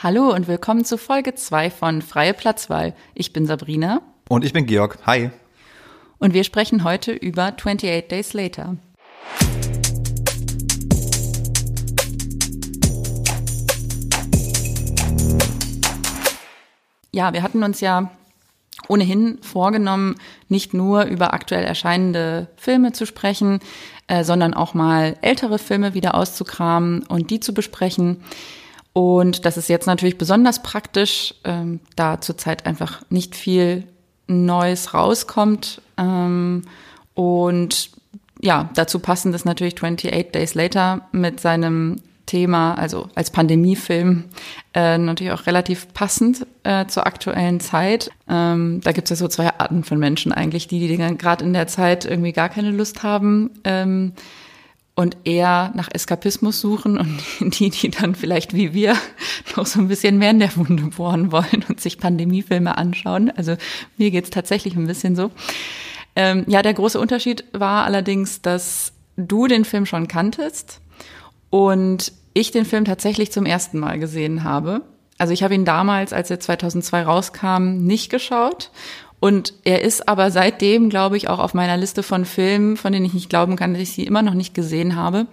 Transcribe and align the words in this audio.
Hallo 0.00 0.32
und 0.32 0.46
willkommen 0.46 0.84
zu 0.84 0.96
Folge 0.96 1.34
2 1.34 1.70
von 1.70 2.02
Freie 2.02 2.32
Platzwahl. 2.32 2.94
Ich 3.14 3.32
bin 3.32 3.46
Sabrina. 3.46 4.00
Und 4.28 4.44
ich 4.44 4.52
bin 4.52 4.64
Georg. 4.64 4.96
Hi. 5.06 5.32
Und 6.18 6.34
wir 6.34 6.44
sprechen 6.44 6.84
heute 6.84 7.10
über 7.10 7.46
28 7.46 8.06
Days 8.06 8.32
Later. 8.32 8.76
Ja, 17.10 17.32
wir 17.32 17.42
hatten 17.42 17.64
uns 17.64 17.80
ja 17.80 18.12
ohnehin 18.86 19.38
vorgenommen, 19.42 20.14
nicht 20.48 20.74
nur 20.74 21.06
über 21.06 21.34
aktuell 21.34 21.64
erscheinende 21.64 22.46
Filme 22.54 22.92
zu 22.92 23.04
sprechen, 23.04 23.58
äh, 24.06 24.22
sondern 24.22 24.54
auch 24.54 24.74
mal 24.74 25.16
ältere 25.22 25.58
Filme 25.58 25.92
wieder 25.94 26.14
auszukramen 26.14 27.02
und 27.02 27.30
die 27.30 27.40
zu 27.40 27.52
besprechen. 27.52 28.22
Und 28.92 29.44
das 29.44 29.56
ist 29.56 29.68
jetzt 29.68 29.86
natürlich 29.86 30.18
besonders 30.18 30.62
praktisch, 30.62 31.34
ähm, 31.44 31.80
da 31.96 32.20
zurzeit 32.20 32.66
einfach 32.66 33.02
nicht 33.10 33.36
viel 33.36 33.84
Neues 34.26 34.94
rauskommt. 34.94 35.82
Ähm, 35.96 36.62
und 37.14 37.90
ja, 38.40 38.70
dazu 38.74 38.98
passend 38.98 39.34
ist 39.34 39.44
natürlich 39.44 39.74
28 39.74 40.32
Days 40.32 40.54
Later 40.54 41.08
mit 41.12 41.40
seinem 41.40 42.00
Thema, 42.28 42.74
also 42.74 43.08
als 43.14 43.30
Pandemiefilm, 43.30 44.24
äh, 44.74 44.98
natürlich 44.98 45.32
auch 45.32 45.46
relativ 45.46 45.92
passend 45.94 46.46
äh, 46.62 46.86
zur 46.86 47.06
aktuellen 47.06 47.58
Zeit. 47.58 48.10
Ähm, 48.28 48.80
da 48.84 48.92
gibt 48.92 49.06
es 49.06 49.10
ja 49.10 49.16
so 49.16 49.28
zwei 49.28 49.48
Arten 49.58 49.82
von 49.82 49.98
Menschen 49.98 50.32
eigentlich, 50.32 50.68
die, 50.68 50.86
die 50.86 50.96
gerade 51.16 51.44
in 51.44 51.54
der 51.54 51.66
Zeit 51.66 52.04
irgendwie 52.04 52.32
gar 52.32 52.50
keine 52.50 52.70
Lust 52.70 53.02
haben. 53.02 53.50
Ähm, 53.64 54.12
und 54.98 55.16
eher 55.22 55.70
nach 55.76 55.88
Eskapismus 55.92 56.60
suchen 56.60 56.98
und 56.98 57.20
die, 57.60 57.70
die 57.70 57.88
dann 57.88 58.16
vielleicht 58.16 58.52
wie 58.52 58.74
wir 58.74 58.96
noch 59.56 59.64
so 59.64 59.78
ein 59.78 59.86
bisschen 59.86 60.18
mehr 60.18 60.32
in 60.32 60.40
der 60.40 60.56
Wunde 60.56 60.82
bohren 60.96 61.30
wollen 61.30 61.64
und 61.68 61.80
sich 61.80 61.98
Pandemiefilme 61.98 62.76
anschauen. 62.76 63.30
Also 63.36 63.56
mir 63.96 64.10
geht's 64.10 64.30
tatsächlich 64.30 64.74
ein 64.74 64.88
bisschen 64.88 65.14
so. 65.14 65.30
Ähm, 66.16 66.42
ja, 66.48 66.62
der 66.62 66.74
große 66.74 66.98
Unterschied 66.98 67.44
war 67.52 67.84
allerdings, 67.84 68.42
dass 68.42 68.92
du 69.16 69.46
den 69.46 69.64
Film 69.64 69.86
schon 69.86 70.08
kanntest 70.08 70.80
und 71.48 72.12
ich 72.34 72.50
den 72.50 72.64
Film 72.64 72.84
tatsächlich 72.84 73.30
zum 73.30 73.46
ersten 73.46 73.78
Mal 73.78 74.00
gesehen 74.00 74.42
habe. 74.42 74.80
Also 75.16 75.32
ich 75.32 75.44
habe 75.44 75.54
ihn 75.54 75.64
damals, 75.64 76.12
als 76.12 76.28
er 76.28 76.40
2002 76.40 77.02
rauskam, 77.04 77.76
nicht 77.86 78.10
geschaut 78.10 78.72
und 79.20 79.54
er 79.64 79.82
ist 79.82 80.08
aber 80.08 80.30
seitdem, 80.30 80.90
glaube 80.90 81.16
ich, 81.16 81.28
auch 81.28 81.38
auf 81.38 81.54
meiner 81.54 81.76
Liste 81.76 82.02
von 82.02 82.24
Filmen, 82.24 82.76
von 82.76 82.92
denen 82.92 83.06
ich 83.06 83.14
nicht 83.14 83.28
glauben 83.28 83.56
kann, 83.56 83.72
dass 83.72 83.82
ich 83.82 83.92
sie 83.92 84.04
immer 84.04 84.22
noch 84.22 84.34
nicht 84.34 84.54
gesehen 84.54 84.94
habe. 84.94 85.26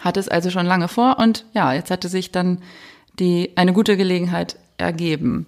Hat 0.00 0.16
es 0.16 0.28
also 0.28 0.50
schon 0.50 0.66
lange 0.66 0.88
vor 0.88 1.18
und 1.18 1.44
ja, 1.52 1.72
jetzt 1.72 1.90
hatte 1.90 2.08
sich 2.08 2.32
dann 2.32 2.62
die, 3.18 3.52
eine 3.56 3.72
gute 3.72 3.96
Gelegenheit 3.96 4.56
ergeben. 4.78 5.46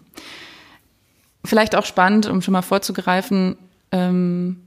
Vielleicht 1.44 1.76
auch 1.76 1.84
spannend, 1.84 2.26
um 2.26 2.42
schon 2.42 2.52
mal 2.52 2.62
vorzugreifen, 2.62 3.56
ähm, 3.92 4.60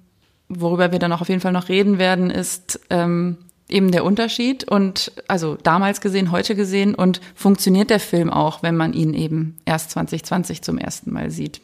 worüber 0.49 0.91
wir 0.91 0.99
dann 0.99 1.13
auch 1.13 1.21
auf 1.21 1.29
jeden 1.29 1.41
Fall 1.41 1.52
noch 1.52 1.69
reden 1.69 1.99
werden, 1.99 2.29
ist 2.29 2.79
ähm, 2.89 3.37
eben 3.69 3.91
der 3.91 4.03
Unterschied 4.03 4.63
und 4.63 5.11
also 5.27 5.57
damals 5.61 6.02
gesehen, 6.02 6.31
heute 6.31 6.55
gesehen 6.55 6.95
und 6.95 7.21
funktioniert 7.35 7.89
der 7.89 7.99
Film 7.99 8.29
auch, 8.29 8.63
wenn 8.63 8.75
man 8.75 8.93
ihn 8.93 9.13
eben 9.13 9.57
erst 9.65 9.91
2020 9.91 10.61
zum 10.61 10.77
ersten 10.77 11.11
Mal 11.11 11.31
sieht. 11.31 11.61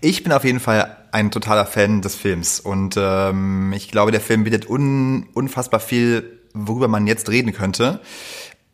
Ich 0.00 0.22
bin 0.22 0.32
auf 0.32 0.44
jeden 0.44 0.60
Fall 0.60 0.96
ein 1.12 1.30
totaler 1.30 1.66
Fan 1.66 2.02
des 2.02 2.14
Films 2.14 2.60
und 2.60 2.94
ähm, 2.96 3.72
ich 3.74 3.90
glaube, 3.90 4.12
der 4.12 4.20
Film 4.20 4.44
bietet 4.44 4.68
un 4.68 5.28
unfassbar 5.34 5.80
viel, 5.80 6.40
worüber 6.54 6.88
man 6.88 7.06
jetzt 7.06 7.28
reden 7.28 7.52
könnte. 7.52 8.00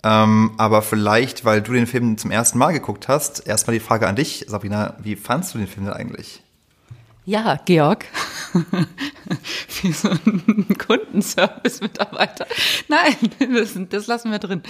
Ähm, 0.05 0.53
aber 0.59 0.83
vielleicht, 0.83 1.45
weil 1.45 1.61
du 1.61 1.73
den 1.73 1.87
Film 1.87 2.17
zum 2.19 2.31
ersten 2.31 2.59
Mal 2.59 2.73
geguckt 2.73 3.09
hast, 3.09 3.47
erstmal 3.47 3.75
die 3.75 3.85
Frage 3.85 4.07
an 4.07 4.17
dich, 4.17 4.45
Sabrina, 4.49 4.97
wie 5.03 5.17
fandst 5.17 5.55
du 5.55 5.59
den 5.59 5.67
Film 5.67 5.87
denn 5.87 5.95
eigentlich? 5.95 6.43
Ja, 7.25 7.61
Georg, 7.67 8.07
wie 9.83 9.93
so 9.93 10.09
ein 10.09 10.67
Kundenservice-Mitarbeiter. 10.79 12.47
Nein, 12.89 13.17
das, 13.91 14.07
lassen 14.07 14.31
wir 14.31 14.39
drin. 14.39 14.63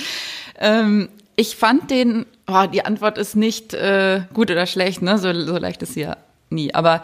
Ähm, 0.59 1.09
ich 1.39 1.55
fand 1.55 1.93
den, 1.93 2.27
oh, 2.49 2.67
die 2.67 2.85
Antwort 2.85 3.17
ist 3.17 3.37
nicht 3.37 3.73
äh, 3.73 4.23
gut 4.35 4.51
oder 4.51 4.67
schlecht, 4.67 5.03
ne? 5.03 5.19
So, 5.19 5.33
so 5.33 5.57
leicht 5.57 5.81
ist 5.83 5.95
sie 5.95 6.01
ja 6.01 6.17
nie. 6.51 6.75
Aber 6.75 7.01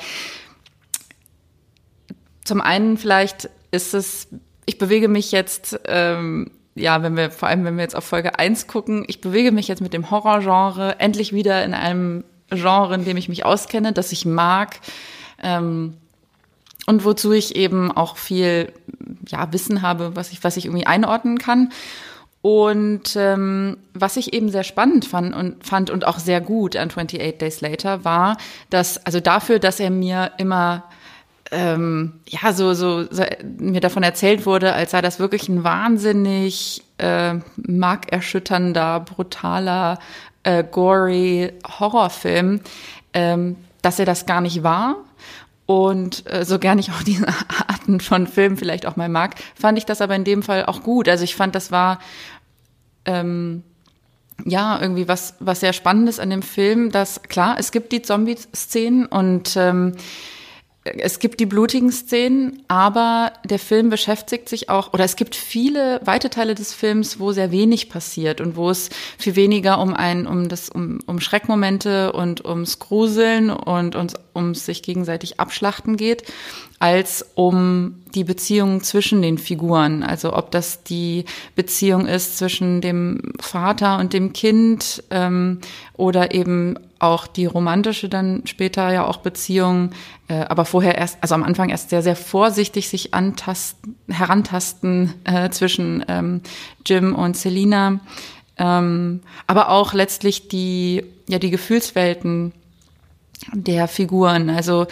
zum 2.43 2.61
einen 2.61 2.99
vielleicht 2.99 3.49
ist 3.71 3.95
es, 3.95 4.27
ich 4.67 4.77
bewege 4.78 5.06
mich 5.06 5.31
jetzt, 5.31 5.78
ähm, 5.87 6.50
ja, 6.75 7.00
wenn 7.05 7.17
wir, 7.17 7.31
vor 7.31 7.47
allem 7.47 7.65
wenn 7.65 7.77
wir 7.77 7.84
jetzt 7.84 7.95
auf 7.95 8.03
Folge 8.03 8.37
1 8.37 8.67
gucken, 8.67 9.05
ich 9.06 9.21
bewege 9.21 9.53
mich 9.53 9.69
jetzt 9.69 9.81
mit 9.81 9.93
dem 9.93 10.11
Horrorgenre 10.11 10.99
endlich 10.99 11.33
wieder 11.33 11.65
in 11.65 11.72
einem 11.72 12.25
Genre, 12.51 12.97
in 12.97 13.05
dem 13.05 13.16
ich 13.16 13.28
mich 13.28 13.45
auskenne, 13.45 13.93
das 13.93 14.11
ich 14.11 14.27
mag. 14.27 14.81
Ähm, 15.41 15.97
und 16.87 17.05
wozu 17.05 17.31
ich 17.31 17.55
eben 17.55 17.93
auch 17.93 18.16
viel 18.16 18.72
ja, 19.28 19.53
Wissen 19.53 19.81
habe, 19.81 20.16
was 20.16 20.33
ich, 20.33 20.43
was 20.43 20.56
ich 20.56 20.66
irgendwie 20.66 20.89
einordnen 20.89 21.39
kann. 21.39 21.71
Und 22.44 23.16
ähm, 23.16 23.78
was 23.94 24.19
ich 24.19 24.34
eben 24.34 24.50
sehr 24.50 24.65
spannend 24.65 25.06
fand 25.06 25.34
und 25.34 25.66
fand 25.66 25.88
und 25.88 26.06
auch 26.06 26.19
sehr 26.19 26.43
gut 26.43 26.77
an 26.77 26.88
28 26.88 27.38
Days 27.38 27.62
Later 27.62 28.05
war, 28.05 28.37
dass 28.69 28.99
also 29.06 29.19
dafür, 29.19 29.59
dass 29.59 29.81
er 29.81 29.88
mir 29.88 30.32
immer 30.37 30.84
ähm, 31.50 32.21
ja 32.28 32.53
so, 32.53 32.75
so 32.75 33.10
so 33.10 33.22
mir 33.59 33.81
davon 33.81 34.03
erzählt 34.03 34.44
wurde, 34.44 34.75
als 34.75 34.91
sei 34.91 35.00
das 35.00 35.19
wirklich 35.19 35.49
ein 35.49 35.65
wahnsinnig 35.65 36.84
äh, 36.99 37.37
markerschütternder, 37.56 39.00
brutaler, 39.00 39.99
äh, 40.43 40.62
gory 40.71 41.50
Horrorfilm, 41.81 42.60
ähm, 43.15 43.56
dass 43.81 43.99
er 43.99 44.04
das 44.04 44.27
gar 44.27 44.43
nicht 44.43 44.62
war 44.62 44.97
und 45.66 46.31
äh, 46.31 46.44
so 46.44 46.59
gern 46.59 46.78
ich 46.78 46.91
auch 46.91 47.03
diese 47.03 47.27
Arten 47.69 48.00
von 48.00 48.27
Filmen 48.27 48.56
vielleicht 48.56 48.87
auch 48.87 48.97
mal 48.97 49.09
mag, 49.09 49.37
fand 49.54 49.78
ich 49.78 49.87
das 49.87 50.00
aber 50.00 50.15
in 50.15 50.25
dem 50.25 50.43
Fall 50.43 50.66
auch 50.66 50.83
gut. 50.83 51.09
Also 51.09 51.25
ich 51.25 51.37
fand, 51.37 51.54
das 51.54 51.71
war 51.71 52.00
ähm, 53.04 53.62
ja 54.44 54.81
irgendwie 54.81 55.09
was 55.09 55.34
was 55.41 55.60
sehr 55.60 55.72
Spannendes 55.72 56.19
an 56.19 56.31
dem 56.31 56.42
Film, 56.42 56.91
dass 56.91 57.22
klar 57.22 57.56
es 57.59 57.72
gibt 57.72 57.92
die 57.92 58.03
Zombie-Szenen 58.03 59.06
und 59.06 59.56
ähm, 59.56 59.92
es 60.84 61.19
gibt 61.19 61.41
die 61.41 61.47
blutigen 61.47 61.91
Szenen, 61.91 62.62
aber 62.69 63.33
der 63.45 63.59
Film 63.59 63.89
beschäftigt 63.89 64.50
sich 64.50 64.69
auch, 64.69 64.93
oder 64.93 65.05
es 65.05 65.17
gibt 65.17 65.34
viele 65.34 65.99
weite 66.05 66.28
Teile 66.28 66.55
des 66.55 66.75
Films, 66.75 67.19
wo 67.19 67.33
sehr 67.33 67.50
wenig 67.50 67.89
passiert 67.89 68.43
und 68.43 68.56
wo 68.56 68.69
es 68.69 68.91
viel 69.17 69.34
weniger 69.34 69.81
um 69.81 69.95
ein, 69.95 70.27
um 70.27 70.49
das, 70.50 70.69
um, 70.69 70.99
um 71.06 71.21
Schreckmomente 71.21 72.12
und 72.12 72.45
ums 72.45 72.81
Gruseln 72.81 73.49
und, 73.49 73.97
und 73.97 74.15
ums 74.34 74.67
sich 74.67 74.83
gegenseitig 74.83 75.41
abschlachten 75.41 75.97
geht, 75.97 76.25
als 76.81 77.25
um 77.34 78.03
die 78.15 78.25
Beziehung 78.25 78.83
zwischen 78.83 79.22
den 79.22 79.39
Figuren. 79.39 80.03
Also 80.03 80.34
ob 80.34 80.51
das 80.51 80.83
die 80.83 81.25
Beziehung 81.56 82.06
ist 82.06 82.37
zwischen 82.37 82.83
dem 82.83 83.33
Vater 83.41 83.99
und 83.99 84.12
dem 84.12 84.34
Kind 84.34 85.03
ähm, 85.11 85.61
oder 85.95 86.34
eben 86.34 86.78
auch 87.04 87.26
die 87.26 87.47
romantische 87.47 88.09
dann 88.09 88.42
später 88.47 88.92
ja 88.92 89.06
auch 89.06 89.19
Beziehung, 89.19 89.91
äh, 90.28 90.41
aber 90.41 90.65
vorher 90.65 90.97
erst, 90.97 91.19
also 91.20 91.34
am 91.34 91.42
Anfang 91.42 91.70
erst 91.70 91.91
sehr, 91.91 92.03
sehr 92.03 92.16
vorsichtig 92.16 92.88
sich 92.88 93.15
antasten, 93.15 93.97
herantasten 94.09 95.15
äh, 95.25 95.50
zwischen 95.50 96.04
ähm, 96.09 96.41
Jim 96.87 97.15
und 97.15 97.37
Selina. 97.37 98.00
Ähm, 98.56 99.20
aber 99.47 99.70
auch 99.70 99.92
letztlich 99.94 100.48
die, 100.48 101.04
ja, 101.28 101.38
die 101.38 101.50
Gefühlswelten 101.50 102.53
der 103.53 103.88
Figuren. 103.88 104.50
Also 104.50 104.86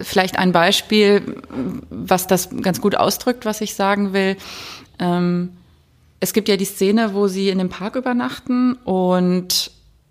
vielleicht 0.00 0.38
ein 0.38 0.52
Beispiel, 0.52 1.42
was 1.90 2.26
das 2.26 2.50
ganz 2.62 2.80
gut 2.80 2.94
ausdrückt, 2.96 3.44
was 3.44 3.60
ich 3.60 3.74
sagen 3.74 4.12
will. 4.12 4.36
Ähm, 4.98 5.50
es 6.20 6.32
gibt 6.32 6.48
ja 6.48 6.56
die 6.56 6.64
Szene, 6.64 7.14
wo 7.14 7.28
sie 7.28 7.48
in 7.48 7.58
dem 7.58 7.68
Park 7.68 7.96
übernachten 7.96 8.74
und 8.84 9.70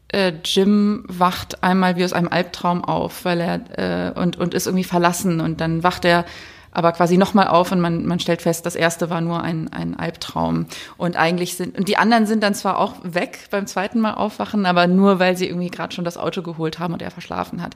äh, 0.10 0.34
Jim 0.44 1.04
wacht 1.08 1.64
einmal 1.64 1.96
wie 1.96 2.06
aus 2.06 2.14
einem 2.14 2.30
Albtraum 2.30 2.84
auf, 2.84 3.26
weil 3.26 3.42
er 3.42 4.14
äh, 4.16 4.20
und 4.20 4.38
und 4.38 4.54
ist 4.54 4.68
irgendwie 4.68 4.84
verlassen 4.84 5.42
und 5.42 5.62
dann 5.62 5.84
wacht 5.84 6.06
er 6.06 6.26
aber 6.72 6.92
quasi 6.92 7.18
nochmal 7.18 7.48
auf 7.48 7.72
und 7.72 7.80
man, 7.80 8.06
man 8.06 8.20
stellt 8.20 8.44
fest, 8.44 8.66
das 8.68 8.76
erste 8.76 9.10
war 9.10 9.20
nur 9.20 9.42
ein, 9.42 9.74
ein 9.74 9.98
Albtraum. 9.98 10.68
Und 10.98 11.16
eigentlich 11.16 11.56
sind, 11.56 11.76
und 11.76 11.88
die 11.88 11.98
anderen 11.98 12.28
sind 12.28 12.44
dann 12.44 12.54
zwar 12.54 12.78
auch 12.78 12.94
weg 13.02 13.48
beim 13.50 13.66
zweiten 13.66 14.00
Mal 14.00 14.14
aufwachen, 14.14 14.68
aber 14.68 14.86
nur 14.86 15.18
weil 15.18 15.36
sie 15.36 15.48
irgendwie 15.48 15.72
gerade 15.72 15.96
schon 15.96 16.06
das 16.06 16.18
Auto 16.18 16.44
geholt 16.44 16.78
haben 16.78 16.94
und 16.94 17.02
er 17.02 17.10
verschlafen 17.10 17.64
hat. 17.64 17.76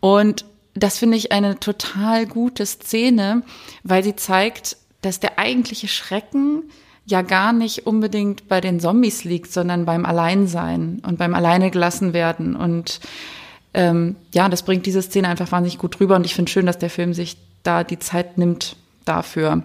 Und 0.00 0.46
das 0.72 0.96
finde 0.96 1.18
ich 1.18 1.32
eine 1.32 1.60
total 1.60 2.24
gute 2.26 2.64
Szene, 2.64 3.42
weil 3.82 4.02
sie 4.02 4.16
zeigt, 4.16 4.78
dass 5.02 5.20
der 5.20 5.38
eigentliche 5.38 5.88
Schrecken 5.88 6.62
ja 7.10 7.22
gar 7.22 7.52
nicht 7.52 7.86
unbedingt 7.86 8.48
bei 8.48 8.60
den 8.60 8.80
Zombies 8.80 9.24
liegt, 9.24 9.52
sondern 9.52 9.84
beim 9.84 10.06
Alleinsein 10.06 11.02
und 11.06 11.18
beim 11.18 11.34
Alleine 11.34 11.70
gelassen 11.70 12.12
werden. 12.12 12.56
Und 12.56 13.00
ähm, 13.74 14.16
ja, 14.32 14.48
das 14.48 14.62
bringt 14.62 14.86
diese 14.86 15.02
Szene 15.02 15.28
einfach 15.28 15.52
wahnsinnig 15.52 15.78
gut 15.78 16.00
rüber. 16.00 16.16
Und 16.16 16.26
ich 16.26 16.34
finde 16.34 16.50
schön, 16.50 16.66
dass 16.66 16.78
der 16.78 16.90
Film 16.90 17.14
sich 17.14 17.36
da 17.62 17.84
die 17.84 17.98
Zeit 17.98 18.38
nimmt 18.38 18.76
dafür. 19.04 19.62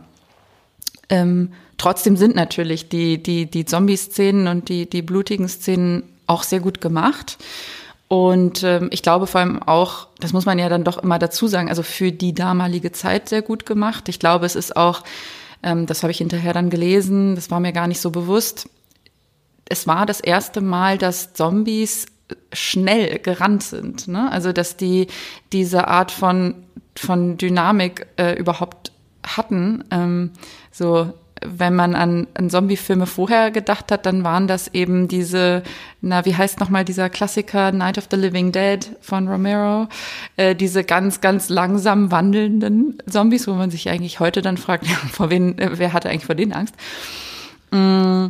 Ähm, 1.10 1.52
Trotzdem 1.78 2.16
sind 2.16 2.36
natürlich 2.36 2.90
die, 2.90 3.22
die, 3.22 3.48
die 3.48 3.66
Zombie-Szenen 3.66 4.48
und 4.48 4.70
die, 4.70 4.90
die 4.90 5.02
blutigen 5.02 5.48
Szenen 5.48 6.04
auch 6.28 6.44
sehr 6.44 6.60
gut 6.60 6.82
gemacht. 6.82 7.38
Und 8.08 8.64
ähm, 8.64 8.90
ich 8.92 9.02
glaube 9.02 9.28
vor 9.28 9.42
allem 9.42 9.62
auch, 9.62 10.08
das 10.20 10.32
muss 10.32 10.46
man 10.46 10.60
ja 10.60 10.70
dann 10.70 10.84
doch 10.84 11.00
immer 11.00 11.20
dazu 11.20 11.48
sagen, 11.48 11.70
also 11.70 11.84
für 11.84 12.12
die 12.12 12.34
damalige 12.34 12.92
Zeit 12.92 13.30
sehr 13.30 13.42
gut 13.42 13.66
gemacht. 13.66 14.08
Ich 14.10 14.20
glaube, 14.20 14.46
es 14.46 14.56
ist 14.56 14.76
auch, 14.76 15.04
ähm, 15.66 15.88
das 15.88 16.04
habe 16.04 16.12
ich 16.12 16.20
hinterher 16.20 16.54
dann 16.54 16.70
gelesen, 16.70 17.36
das 17.36 17.52
war 17.52 17.60
mir 17.60 17.74
gar 17.74 17.88
nicht 17.88 18.00
so 18.00 18.12
bewusst. 18.12 18.70
Es 19.68 19.88
war 19.88 20.06
das 20.06 20.22
erste 20.22 20.62
Mal, 20.62 20.98
dass 20.98 21.34
Zombies 21.34 22.06
schnell 22.54 23.20
gerannt 23.20 23.64
sind. 23.64 24.08
Ne? 24.08 24.32
Also 24.32 24.54
dass 24.54 24.78
die 24.78 25.08
diese 25.52 25.88
Art 25.88 26.12
von, 26.12 26.56
von 26.96 27.38
Dynamik 27.38 28.08
äh, 28.18 28.34
überhaupt 28.34 28.92
hatten. 29.26 29.84
Ähm, 29.92 30.32
so 30.72 31.14
wenn 31.58 31.76
man 31.76 31.96
an, 31.96 32.28
an 32.34 32.50
Zombie-Filme 32.50 33.06
vorher 33.06 33.52
gedacht 33.52 33.92
hat, 33.92 34.06
dann 34.06 34.24
waren 34.24 34.48
das 34.48 34.68
eben 34.70 35.08
diese, 35.08 35.64
na, 36.02 36.26
wie 36.26 36.36
heißt 36.36 36.60
nochmal 36.60 36.86
dieser 36.86 37.10
Klassiker 37.10 37.72
Night 37.72 37.98
of 37.98 38.08
the 38.10 38.18
Living 38.18 38.52
Dead 38.52 38.80
von 39.02 39.28
Romero, 39.28 39.88
äh, 40.38 40.56
diese 40.56 40.84
ganz, 40.84 41.22
ganz 41.22 41.50
langsam 41.50 42.12
wandelnden 42.12 42.98
Zombies, 43.10 43.48
wo 43.48 43.54
man 43.54 43.72
sich 43.72 43.90
eigentlich 43.90 44.20
heute 44.20 44.42
dann 44.42 44.58
fragt, 44.58 44.88
vor 45.12 45.30
wen, 45.30 45.58
äh, 45.58 45.72
wer 45.74 45.94
hatte 45.94 46.10
eigentlich 46.10 46.26
vor 46.26 46.36
denen 46.36 46.54
Angst? 46.54 46.76
Mm. 47.72 48.28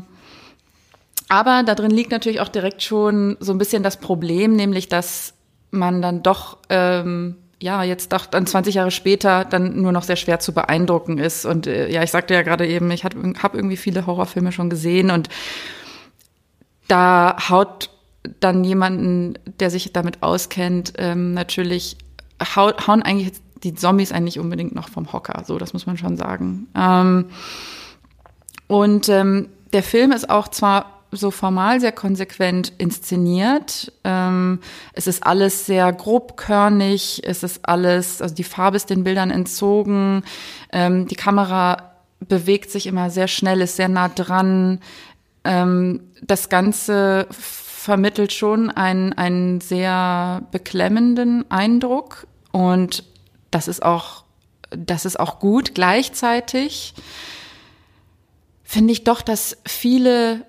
Aber 1.28 1.64
da 1.64 1.74
drin 1.74 1.90
liegt 1.90 2.12
natürlich 2.12 2.40
auch 2.40 2.50
direkt 2.50 2.84
schon 2.84 3.36
so 3.40 3.52
ein 3.52 3.58
bisschen 3.58 3.82
das 3.82 3.98
Problem, 3.98 4.56
nämlich 4.56 4.90
dass 4.90 5.34
man 5.72 6.02
dann 6.02 6.22
doch 6.22 6.58
ähm, 6.70 7.36
ja, 7.62 7.84
jetzt 7.84 8.12
doch 8.12 8.26
dann 8.26 8.46
20 8.46 8.76
Jahre 8.76 8.92
später 8.92 9.46
dann 9.46 9.82
nur 9.82 9.92
noch 9.92 10.04
sehr 10.04 10.18
schwer 10.18 10.40
zu 10.40 10.54
beeindrucken 10.54 11.18
ist. 11.18 11.46
Und 11.46 11.68
äh, 11.68 11.90
ja, 11.90 12.04
ich 12.04 12.12
sagte 12.12 12.34
ja 12.34 12.42
gerade 12.42 12.68
eben, 12.68 12.92
ich 12.92 13.04
habe 13.04 13.18
irgendwie 13.58 13.78
viele 13.78 14.06
Horrorfilme 14.06 14.52
schon 14.52 14.70
gesehen 14.70 15.12
und 15.12 15.30
da 16.88 17.36
haut 17.50 17.90
dann 18.40 18.64
jemanden, 18.64 19.38
der 19.60 19.70
sich 19.70 19.94
damit 19.94 20.24
auskennt, 20.24 20.94
ähm, 20.98 21.34
natürlich 21.34 21.98
haut, 22.56 22.88
hauen 22.88 23.02
eigentlich 23.02 23.34
die 23.64 23.74
Zombies 23.74 24.12
eigentlich 24.12 24.40
unbedingt 24.40 24.76
noch 24.76 24.90
vom 24.90 25.12
Hocker. 25.12 25.44
So, 25.46 25.58
das 25.58 25.74
muss 25.74 25.86
man 25.86 25.98
schon 25.98 26.18
sagen. 26.18 26.68
Ähm, 26.76 27.26
und 28.68 29.10
ähm, 29.10 29.50
der 29.74 29.84
Film 29.84 30.12
ist 30.12 30.30
auch 30.30 30.48
zwar 30.48 30.95
so 31.16 31.32
formal 31.32 31.80
sehr 31.80 31.92
konsequent 31.92 32.74
inszeniert. 32.78 33.92
Ähm, 34.04 34.60
es 34.94 35.08
ist 35.08 35.26
alles 35.26 35.66
sehr 35.66 35.92
grobkörnig, 35.94 37.22
es 37.26 37.44
ist 37.44 37.68
alles, 37.68 38.22
also 38.22 38.36
die 38.36 38.44
Farbe 38.44 38.78
ist 38.78 38.90
den 38.90 39.04
Bildern 39.04 39.32
entzogen, 39.32 40.24
ähm, 40.72 41.08
die 41.08 41.16
Kamera 41.16 41.92
bewegt 42.20 42.72
sich 42.72 42.88
immer 42.88 43.10
sehr 43.10 43.28
schnell, 43.28 43.62
ist 43.62 43.76
sehr 43.76 43.90
nah 43.90 44.10
dran. 44.10 44.80
Ähm, 45.44 46.02
das 46.22 46.50
Ganze 46.50 47.28
vermittelt 47.30 48.34
schon 48.34 48.72
einen, 48.72 49.14
einen 49.14 49.62
sehr 49.62 50.42
beklemmenden 50.52 51.50
Eindruck 51.52 52.26
und 52.52 53.04
das 53.52 53.68
ist 53.68 53.84
auch, 53.84 54.24
das 54.72 55.06
ist 55.06 55.20
auch 55.20 55.40
gut. 55.40 55.76
Gleichzeitig 55.76 56.96
finde 58.64 58.92
ich 58.92 59.04
doch, 59.04 59.22
dass 59.22 59.58
viele 59.66 60.46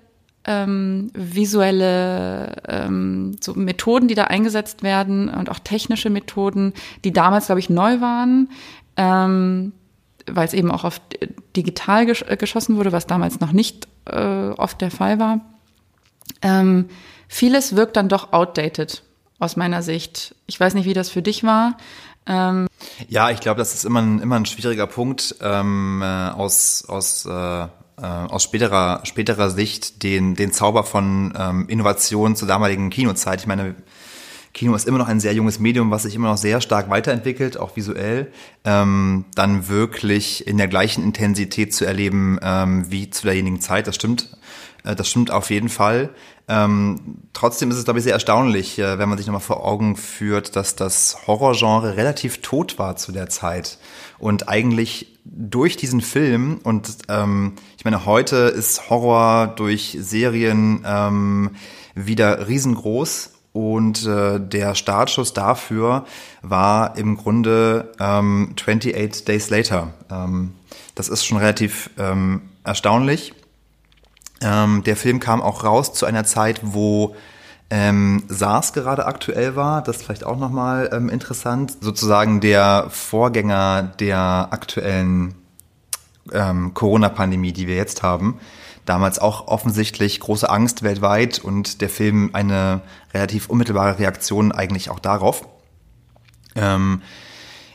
ähm, 0.47 1.11
visuelle 1.13 2.55
ähm, 2.67 3.35
so 3.41 3.53
Methoden, 3.53 4.07
die 4.07 4.15
da 4.15 4.23
eingesetzt 4.25 4.81
werden 4.81 5.29
und 5.29 5.49
auch 5.49 5.59
technische 5.59 6.09
Methoden, 6.09 6.73
die 7.03 7.11
damals, 7.11 7.47
glaube 7.47 7.59
ich, 7.59 7.69
neu 7.69 7.99
waren, 7.99 8.49
ähm, 8.95 9.73
weil 10.25 10.47
es 10.47 10.53
eben 10.53 10.71
auch 10.71 10.85
auf 10.85 11.01
digital 11.55 12.05
gesch 12.05 12.23
äh, 12.27 12.37
geschossen 12.37 12.77
wurde, 12.77 12.93
was 12.93 13.07
damals 13.07 13.39
noch 13.39 13.51
nicht 13.51 13.87
äh, 14.05 14.49
oft 14.49 14.81
der 14.81 14.91
Fall 14.91 15.19
war. 15.19 15.41
Ähm, 16.41 16.87
vieles 17.27 17.75
wirkt 17.75 17.97
dann 17.97 18.09
doch 18.09 18.31
outdated 18.31 19.03
aus 19.39 19.57
meiner 19.57 19.83
Sicht. 19.83 20.33
Ich 20.47 20.59
weiß 20.59 20.73
nicht, 20.73 20.85
wie 20.85 20.93
das 20.93 21.09
für 21.09 21.21
dich 21.21 21.43
war. 21.43 21.77
Ähm 22.25 22.67
ja, 23.07 23.29
ich 23.31 23.39
glaube, 23.39 23.59
das 23.59 23.73
ist 23.73 23.85
immer 23.85 24.01
ein, 24.01 24.19
immer 24.19 24.35
ein 24.37 24.45
schwieriger 24.45 24.87
Punkt 24.87 25.35
ähm, 25.41 26.01
äh, 26.01 26.29
aus, 26.29 26.85
aus 26.87 27.25
äh, 27.25 27.67
äh, 28.01 28.05
aus 28.05 28.43
späterer, 28.43 29.01
späterer 29.03 29.49
Sicht 29.49 30.03
den, 30.03 30.35
den 30.35 30.51
Zauber 30.51 30.83
von 30.83 31.33
ähm, 31.37 31.67
Innovation 31.67 32.35
zur 32.35 32.47
damaligen 32.47 32.89
Kinozeit. 32.89 33.41
Ich 33.41 33.47
meine, 33.47 33.75
Kino 34.53 34.73
ist 34.73 34.87
immer 34.87 34.97
noch 34.97 35.07
ein 35.07 35.19
sehr 35.19 35.33
junges 35.33 35.59
Medium, 35.59 35.91
was 35.91 36.03
sich 36.03 36.15
immer 36.15 36.29
noch 36.29 36.37
sehr 36.37 36.61
stark 36.61 36.89
weiterentwickelt, 36.89 37.57
auch 37.57 37.75
visuell, 37.75 38.31
ähm, 38.65 39.25
dann 39.35 39.67
wirklich 39.67 40.47
in 40.47 40.57
der 40.57 40.67
gleichen 40.67 41.03
Intensität 41.03 41.75
zu 41.75 41.85
erleben 41.85 42.39
ähm, 42.41 42.89
wie 42.89 43.09
zu 43.09 43.27
derjenigen 43.27 43.61
Zeit. 43.61 43.85
Das 43.85 43.95
stimmt, 43.95 44.35
das 44.95 45.09
stimmt 45.09 45.31
auf 45.31 45.49
jeden 45.49 45.69
Fall. 45.69 46.09
Ähm, 46.47 47.19
trotzdem 47.33 47.69
ist 47.71 47.77
es, 47.77 47.83
glaube 47.83 47.99
ich, 47.99 48.03
sehr 48.03 48.13
erstaunlich, 48.13 48.79
äh, 48.79 48.97
wenn 48.97 49.09
man 49.09 49.17
sich 49.17 49.27
nochmal 49.27 49.41
vor 49.41 49.65
Augen 49.65 49.95
führt, 49.97 50.55
dass 50.55 50.75
das 50.75 51.27
Horrorgenre 51.27 51.97
relativ 51.97 52.41
tot 52.41 52.79
war 52.79 52.95
zu 52.95 53.11
der 53.11 53.29
Zeit 53.29 53.77
und 54.17 54.47
eigentlich 54.47 55.17
durch 55.25 55.75
diesen 55.75 55.99
Film 55.99 56.59
und 56.63 56.99
ähm, 57.09 57.53
ich 57.77 57.83
meine, 57.83 58.05
heute 58.05 58.35
ist 58.35 58.89
Horror 58.89 59.47
durch 59.47 59.97
Serien 59.99 60.85
ähm, 60.85 61.51
wieder 61.95 62.47
riesengroß 62.47 63.31
und 63.51 64.05
äh, 64.05 64.39
der 64.39 64.75
Startschuss 64.75 65.33
dafür 65.33 66.05
war 66.41 66.95
im 66.95 67.17
Grunde 67.17 67.91
ähm, 67.99 68.53
28 68.55 69.25
Days 69.25 69.49
Later. 69.49 69.93
Ähm, 70.11 70.53
das 70.95 71.09
ist 71.09 71.25
schon 71.25 71.37
relativ 71.37 71.89
ähm, 71.97 72.41
erstaunlich. 72.63 73.33
Ähm, 74.41 74.83
der 74.83 74.95
Film 74.95 75.19
kam 75.19 75.41
auch 75.41 75.63
raus 75.63 75.93
zu 75.93 76.05
einer 76.05 76.23
Zeit, 76.23 76.61
wo 76.63 77.15
ähm, 77.69 78.23
SARS 78.29 78.73
gerade 78.73 79.05
aktuell 79.05 79.55
war, 79.55 79.81
das 79.81 79.97
ist 79.97 80.03
vielleicht 80.03 80.23
auch 80.23 80.37
nochmal 80.37 80.89
ähm, 80.93 81.09
interessant, 81.09 81.77
sozusagen 81.81 82.39
der 82.39 82.87
Vorgänger 82.89 83.83
der 83.99 84.47
aktuellen 84.51 85.35
ähm, 86.31 86.73
Corona-Pandemie, 86.73 87.51
die 87.51 87.67
wir 87.67 87.75
jetzt 87.75 88.03
haben. 88.03 88.39
Damals 88.85 89.19
auch 89.19 89.47
offensichtlich 89.47 90.21
große 90.21 90.49
Angst 90.49 90.81
weltweit 90.81 91.39
und 91.39 91.81
der 91.81 91.89
Film 91.89 92.29
eine 92.31 92.81
relativ 93.13 93.49
unmittelbare 93.49 93.99
Reaktion 93.99 94.53
eigentlich 94.53 94.89
auch 94.89 94.99
darauf. 94.99 95.45
Ähm, 96.55 97.01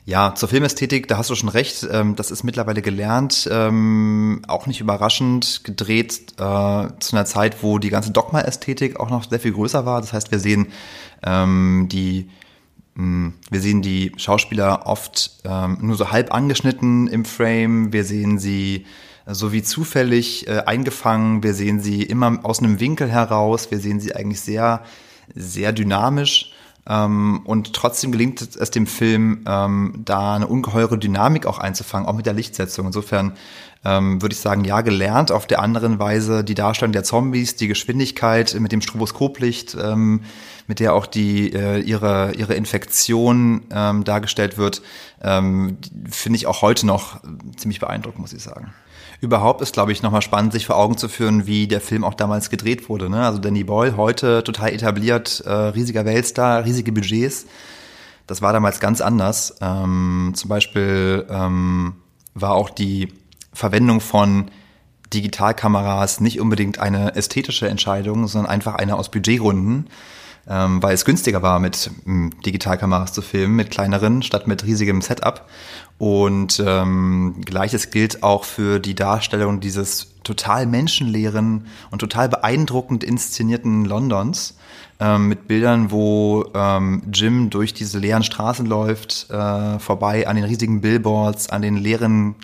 ja, 0.04 0.34
zur 0.34 0.48
Filmästhetik, 0.48 1.06
da 1.06 1.16
hast 1.16 1.30
du 1.30 1.34
schon 1.36 1.48
recht, 1.48 1.86
ähm, 1.90 2.16
das 2.16 2.30
ist 2.30 2.42
mittlerweile 2.42 2.82
gelernt, 2.82 3.48
ähm, 3.50 4.42
auch 4.48 4.66
nicht 4.66 4.80
überraschend, 4.80 5.62
gedreht 5.62 6.32
äh, 6.38 6.88
zu 6.98 7.16
einer 7.16 7.24
Zeit, 7.24 7.62
wo 7.62 7.78
die 7.78 7.90
ganze 7.90 8.10
Dogma-Ästhetik 8.10 8.98
auch 8.98 9.10
noch 9.10 9.28
sehr 9.28 9.38
viel 9.38 9.52
größer 9.52 9.86
war. 9.86 10.00
Das 10.00 10.12
heißt, 10.12 10.32
wir 10.32 10.40
sehen 10.40 10.68
ähm, 11.22 11.88
die 11.90 12.28
hm, 12.96 13.34
wir 13.50 13.60
sehen 13.60 13.80
die 13.80 14.12
Schauspieler 14.16 14.86
oft 14.86 15.40
nur 15.80 15.96
so 15.96 16.10
halb 16.10 16.34
angeschnitten 16.34 17.06
im 17.06 17.24
Frame, 17.24 17.92
wir 17.92 18.04
sehen 18.04 18.38
sie 18.38 18.84
so 19.26 19.52
wie 19.52 19.62
zufällig 19.62 20.48
äh, 20.48 20.62
eingefangen, 20.66 21.42
wir 21.42 21.54
sehen 21.54 21.80
sie 21.80 22.02
immer 22.02 22.40
aus 22.42 22.58
einem 22.58 22.80
Winkel 22.80 23.10
heraus, 23.10 23.70
wir 23.70 23.78
sehen 23.78 24.00
sie 24.00 24.14
eigentlich 24.14 24.40
sehr, 24.40 24.82
sehr 25.34 25.72
dynamisch 25.72 26.52
ähm, 26.88 27.42
und 27.44 27.74
trotzdem 27.74 28.10
gelingt 28.10 28.42
es 28.42 28.70
dem 28.70 28.86
Film, 28.86 29.44
ähm, 29.46 30.02
da 30.04 30.34
eine 30.34 30.48
ungeheure 30.48 30.98
Dynamik 30.98 31.46
auch 31.46 31.58
einzufangen, 31.58 32.08
auch 32.08 32.14
mit 32.14 32.26
der 32.26 32.32
Lichtsetzung. 32.32 32.86
Insofern 32.86 33.34
ähm, 33.84 34.20
würde 34.20 34.32
ich 34.32 34.40
sagen, 34.40 34.64
ja, 34.64 34.80
gelernt. 34.80 35.30
Auf 35.30 35.46
der 35.46 35.60
anderen 35.60 35.98
Weise 35.98 36.44
die 36.44 36.54
Darstellung 36.54 36.92
der 36.92 37.04
Zombies, 37.04 37.56
die 37.56 37.68
Geschwindigkeit 37.68 38.56
mit 38.58 38.72
dem 38.72 38.80
Stroboskoplicht, 38.80 39.76
ähm, 39.80 40.22
mit 40.66 40.80
der 40.80 40.94
auch 40.94 41.06
die 41.06 41.52
äh, 41.52 41.78
ihre 41.80 42.34
ihre 42.34 42.54
Infektion 42.54 43.62
ähm, 43.70 44.04
dargestellt 44.04 44.58
wird, 44.58 44.82
ähm, 45.22 45.78
finde 46.10 46.36
ich 46.36 46.46
auch 46.46 46.62
heute 46.62 46.86
noch 46.86 47.20
ziemlich 47.56 47.80
beeindruckend, 47.80 48.20
muss 48.20 48.32
ich 48.32 48.42
sagen. 48.42 48.72
Überhaupt 49.22 49.60
ist, 49.60 49.72
glaube 49.72 49.92
ich, 49.92 50.02
nochmal 50.02 50.20
spannend, 50.20 50.52
sich 50.52 50.66
vor 50.66 50.76
Augen 50.76 50.98
zu 50.98 51.08
führen, 51.08 51.46
wie 51.46 51.68
der 51.68 51.80
Film 51.80 52.02
auch 52.02 52.14
damals 52.14 52.50
gedreht 52.50 52.88
wurde. 52.88 53.08
Ne? 53.08 53.24
Also 53.24 53.38
Danny 53.38 53.62
Boyle, 53.62 53.96
heute 53.96 54.42
total 54.42 54.70
etabliert, 54.72 55.44
äh, 55.46 55.52
riesiger 55.52 56.04
Weltstar, 56.04 56.64
riesige 56.64 56.90
Budgets. 56.90 57.46
Das 58.26 58.42
war 58.42 58.52
damals 58.52 58.80
ganz 58.80 59.00
anders. 59.00 59.54
Ähm, 59.60 60.32
zum 60.34 60.48
Beispiel 60.48 61.24
ähm, 61.30 61.94
war 62.34 62.54
auch 62.56 62.68
die 62.68 63.12
Verwendung 63.52 64.00
von 64.00 64.50
Digitalkameras 65.14 66.20
nicht 66.20 66.40
unbedingt 66.40 66.80
eine 66.80 67.14
ästhetische 67.14 67.68
Entscheidung, 67.68 68.26
sondern 68.26 68.50
einfach 68.50 68.74
eine 68.74 68.96
aus 68.96 69.08
Budgetgründen 69.08 69.88
ähm, 70.48 70.82
weil 70.82 70.94
es 70.94 71.04
günstiger 71.04 71.42
war, 71.42 71.58
mit 71.58 71.90
ähm, 72.06 72.32
Digitalkameras 72.44 73.12
zu 73.12 73.22
filmen, 73.22 73.56
mit 73.56 73.70
kleineren 73.70 74.22
statt 74.22 74.46
mit 74.46 74.64
riesigem 74.64 75.00
Setup. 75.02 75.46
Und 75.98 76.62
ähm, 76.66 77.36
gleiches 77.44 77.90
gilt 77.90 78.22
auch 78.22 78.44
für 78.44 78.80
die 78.80 78.94
Darstellung 78.94 79.60
dieses 79.60 80.08
total 80.24 80.66
menschenleeren 80.66 81.66
und 81.90 82.00
total 82.00 82.28
beeindruckend 82.28 83.04
inszenierten 83.04 83.84
Londons 83.84 84.56
ähm, 84.98 85.28
mit 85.28 85.46
Bildern, 85.46 85.90
wo 85.90 86.44
ähm, 86.54 87.02
Jim 87.12 87.50
durch 87.50 87.74
diese 87.74 87.98
leeren 87.98 88.22
Straßen 88.22 88.66
läuft, 88.66 89.28
äh, 89.30 89.78
vorbei 89.78 90.26
an 90.26 90.36
den 90.36 90.44
riesigen 90.44 90.80
Billboards, 90.80 91.50
an 91.50 91.62
den 91.62 91.76
leeren 91.76 92.34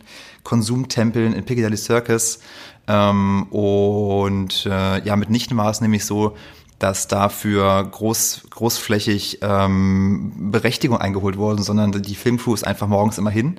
Konsumtempeln 0.45 1.33
in 1.33 1.45
Piccadilly 1.45 1.77
Circus. 1.77 2.41
Ähm, 2.87 3.45
und 3.51 4.67
äh, 4.67 5.05
ja, 5.05 5.17
mitnichten 5.17 5.57
war 5.57 5.71
es 5.71 5.81
nämlich 5.81 6.05
so, 6.05 6.37
dass 6.79 7.09
dafür 7.09 7.85
groß, 7.85 8.43
großflächig 8.51 9.39
ähm, 9.43 10.51
Berechtigung 10.51 10.99
eingeholt 10.99 11.37
wurden, 11.37 11.63
sondern 11.63 11.93
die 11.93 12.15
Filmcrew 12.15 12.55
ist 12.55 12.67
einfach 12.67 12.87
morgens 12.87 13.19
immer 13.19 13.31
hin 13.31 13.59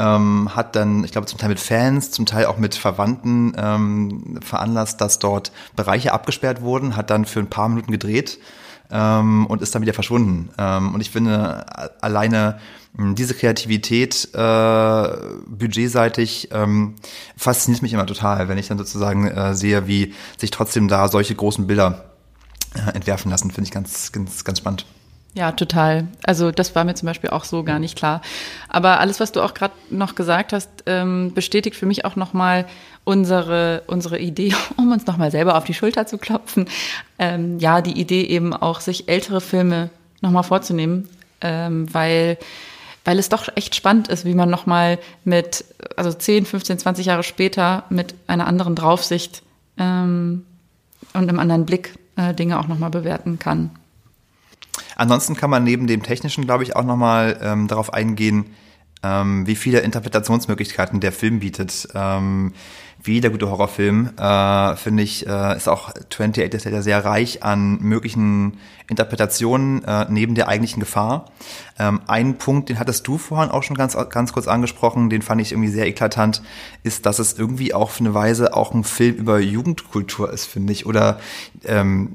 ähm, 0.00 0.54
hat 0.54 0.76
dann, 0.76 1.04
ich 1.04 1.12
glaube, 1.12 1.26
zum 1.26 1.38
Teil 1.38 1.50
mit 1.50 1.60
Fans, 1.60 2.10
zum 2.10 2.26
Teil 2.26 2.46
auch 2.46 2.56
mit 2.56 2.74
Verwandten 2.74 3.54
ähm, 3.56 4.38
veranlasst, 4.42 5.00
dass 5.00 5.18
dort 5.18 5.52
Bereiche 5.76 6.12
abgesperrt 6.12 6.62
wurden, 6.62 6.96
hat 6.96 7.10
dann 7.10 7.26
für 7.26 7.40
ein 7.40 7.50
paar 7.50 7.68
Minuten 7.68 7.92
gedreht 7.92 8.38
ähm, 8.90 9.46
und 9.46 9.60
ist 9.60 9.74
dann 9.74 9.82
wieder 9.82 9.92
verschwunden. 9.92 10.50
Ähm, 10.58 10.94
und 10.94 11.00
ich 11.02 11.10
finde 11.10 11.66
alleine 12.00 12.60
hm, 12.96 13.14
diese 13.14 13.34
Kreativität 13.34 14.30
äh, 14.32 15.08
budgetseitig 15.46 16.48
ähm, 16.52 16.94
fasziniert 17.36 17.82
mich 17.82 17.92
immer 17.92 18.06
total, 18.06 18.48
wenn 18.48 18.58
ich 18.58 18.68
dann 18.68 18.78
sozusagen 18.78 19.28
äh, 19.28 19.54
sehe, 19.54 19.86
wie 19.86 20.14
sich 20.38 20.50
trotzdem 20.50 20.88
da 20.88 21.08
solche 21.08 21.34
großen 21.34 21.66
Bilder 21.66 22.09
äh, 22.74 22.94
entwerfen 22.94 23.30
lassen, 23.30 23.50
finde 23.50 23.68
ich 23.68 23.72
ganz, 23.72 24.12
ganz, 24.12 24.44
ganz 24.44 24.58
spannend. 24.58 24.86
Ja, 25.34 25.52
total. 25.52 26.08
Also 26.24 26.50
das 26.50 26.74
war 26.74 26.84
mir 26.84 26.94
zum 26.94 27.06
Beispiel 27.06 27.30
auch 27.30 27.44
so 27.44 27.62
gar 27.62 27.78
nicht 27.78 27.96
klar. 27.96 28.20
Aber 28.68 28.98
alles, 28.98 29.20
was 29.20 29.30
du 29.30 29.42
auch 29.42 29.54
gerade 29.54 29.74
noch 29.88 30.16
gesagt 30.16 30.52
hast, 30.52 30.68
ähm, 30.86 31.32
bestätigt 31.34 31.76
für 31.76 31.86
mich 31.86 32.04
auch 32.04 32.16
nochmal 32.16 32.66
unsere, 33.04 33.84
unsere 33.86 34.18
Idee, 34.18 34.54
um 34.76 34.90
uns 34.90 35.06
nochmal 35.06 35.30
selber 35.30 35.56
auf 35.56 35.64
die 35.64 35.74
Schulter 35.74 36.06
zu 36.06 36.18
klopfen. 36.18 36.68
Ähm, 37.18 37.58
ja, 37.60 37.80
die 37.80 37.98
Idee 38.00 38.24
eben 38.24 38.52
auch, 38.52 38.80
sich 38.80 39.08
ältere 39.08 39.40
Filme 39.40 39.90
nochmal 40.20 40.42
vorzunehmen, 40.42 41.08
ähm, 41.40 41.92
weil, 41.94 42.36
weil 43.04 43.18
es 43.18 43.28
doch 43.28 43.48
echt 43.54 43.76
spannend 43.76 44.08
ist, 44.08 44.24
wie 44.24 44.34
man 44.34 44.50
nochmal 44.50 44.98
mit, 45.24 45.64
also 45.96 46.12
10, 46.12 46.44
15, 46.44 46.80
20 46.80 47.06
Jahre 47.06 47.22
später 47.22 47.84
mit 47.88 48.14
einer 48.26 48.48
anderen 48.48 48.74
Draufsicht 48.74 49.42
ähm, 49.78 50.44
und 51.14 51.22
einem 51.22 51.38
anderen 51.38 51.66
Blick 51.66 51.94
äh, 52.20 52.34
Dinge 52.34 52.58
auch 52.58 52.68
nochmal 52.68 52.90
bewerten 52.90 53.38
kann. 53.38 53.70
Ansonsten 54.96 55.34
kann 55.34 55.50
man 55.50 55.64
neben 55.64 55.86
dem 55.86 56.02
technischen, 56.02 56.44
glaube 56.44 56.62
ich, 56.62 56.76
auch 56.76 56.84
nochmal 56.84 57.38
ähm, 57.42 57.68
darauf 57.68 57.92
eingehen, 57.92 58.46
ähm, 59.02 59.46
wie 59.46 59.56
viele 59.56 59.80
Interpretationsmöglichkeiten 59.80 61.00
der 61.00 61.12
Film 61.12 61.40
bietet. 61.40 61.88
Ähm, 61.94 62.52
wie 63.02 63.14
jeder 63.14 63.30
gute 63.30 63.50
Horrorfilm, 63.50 64.10
äh, 64.18 64.76
finde 64.76 65.02
ich, 65.02 65.26
äh, 65.26 65.56
ist 65.56 65.68
auch 65.68 65.88
28 65.88 66.52
ist 66.52 66.64
ja 66.66 66.82
sehr 66.82 67.02
reich 67.02 67.42
an 67.42 67.78
möglichen 67.80 68.58
Interpretationen 68.88 69.82
äh, 69.84 70.06
neben 70.10 70.34
der 70.34 70.48
eigentlichen 70.48 70.80
Gefahr. 70.80 71.26
Ähm, 71.78 72.02
ein 72.08 72.36
Punkt, 72.36 72.68
den 72.68 72.78
hattest 72.78 73.06
du 73.06 73.16
vorhin 73.16 73.50
auch 73.50 73.62
schon 73.62 73.76
ganz, 73.76 73.96
ganz 74.10 74.32
kurz 74.34 74.48
angesprochen, 74.48 75.08
den 75.08 75.22
fand 75.22 75.40
ich 75.40 75.52
irgendwie 75.52 75.70
sehr 75.70 75.86
eklatant, 75.86 76.42
ist, 76.82 77.06
dass 77.06 77.18
es 77.18 77.38
irgendwie 77.38 77.72
auch 77.72 77.90
für 77.90 78.00
eine 78.00 78.12
Weise 78.12 78.54
auch 78.54 78.74
ein 78.74 78.84
Film 78.84 79.16
über 79.16 79.38
Jugendkultur 79.38 80.30
ist, 80.30 80.44
finde 80.44 80.72
ich. 80.74 80.84
Oder 80.84 81.20
ähm, 81.64 82.10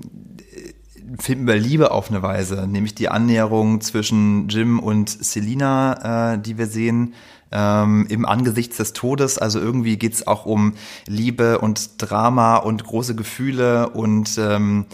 Film 1.20 1.42
über 1.42 1.56
Liebe 1.56 1.92
auf 1.92 2.10
eine 2.10 2.22
Weise, 2.22 2.68
nämlich 2.68 2.96
die 2.96 3.10
Annäherung 3.10 3.82
zwischen 3.82 4.48
Jim 4.48 4.80
und 4.80 5.10
Selina, 5.10 6.34
äh, 6.34 6.40
die 6.40 6.58
wir 6.58 6.68
sehen, 6.68 7.14
ähm, 7.52 8.06
im 8.10 8.26
Angesicht 8.26 8.78
des 8.78 8.94
Todes. 8.94 9.38
Also 9.38 9.60
irgendwie 9.60 9.98
geht's 9.98 10.28
auch 10.28 10.46
um 10.46 10.74
Liebe 11.08 11.60
und 11.60 12.02
Drama 12.02 12.58
und 12.58 12.84
große 12.84 13.16
Gefühle 13.16 13.90
und 13.90 14.38
ähm, 14.38 14.86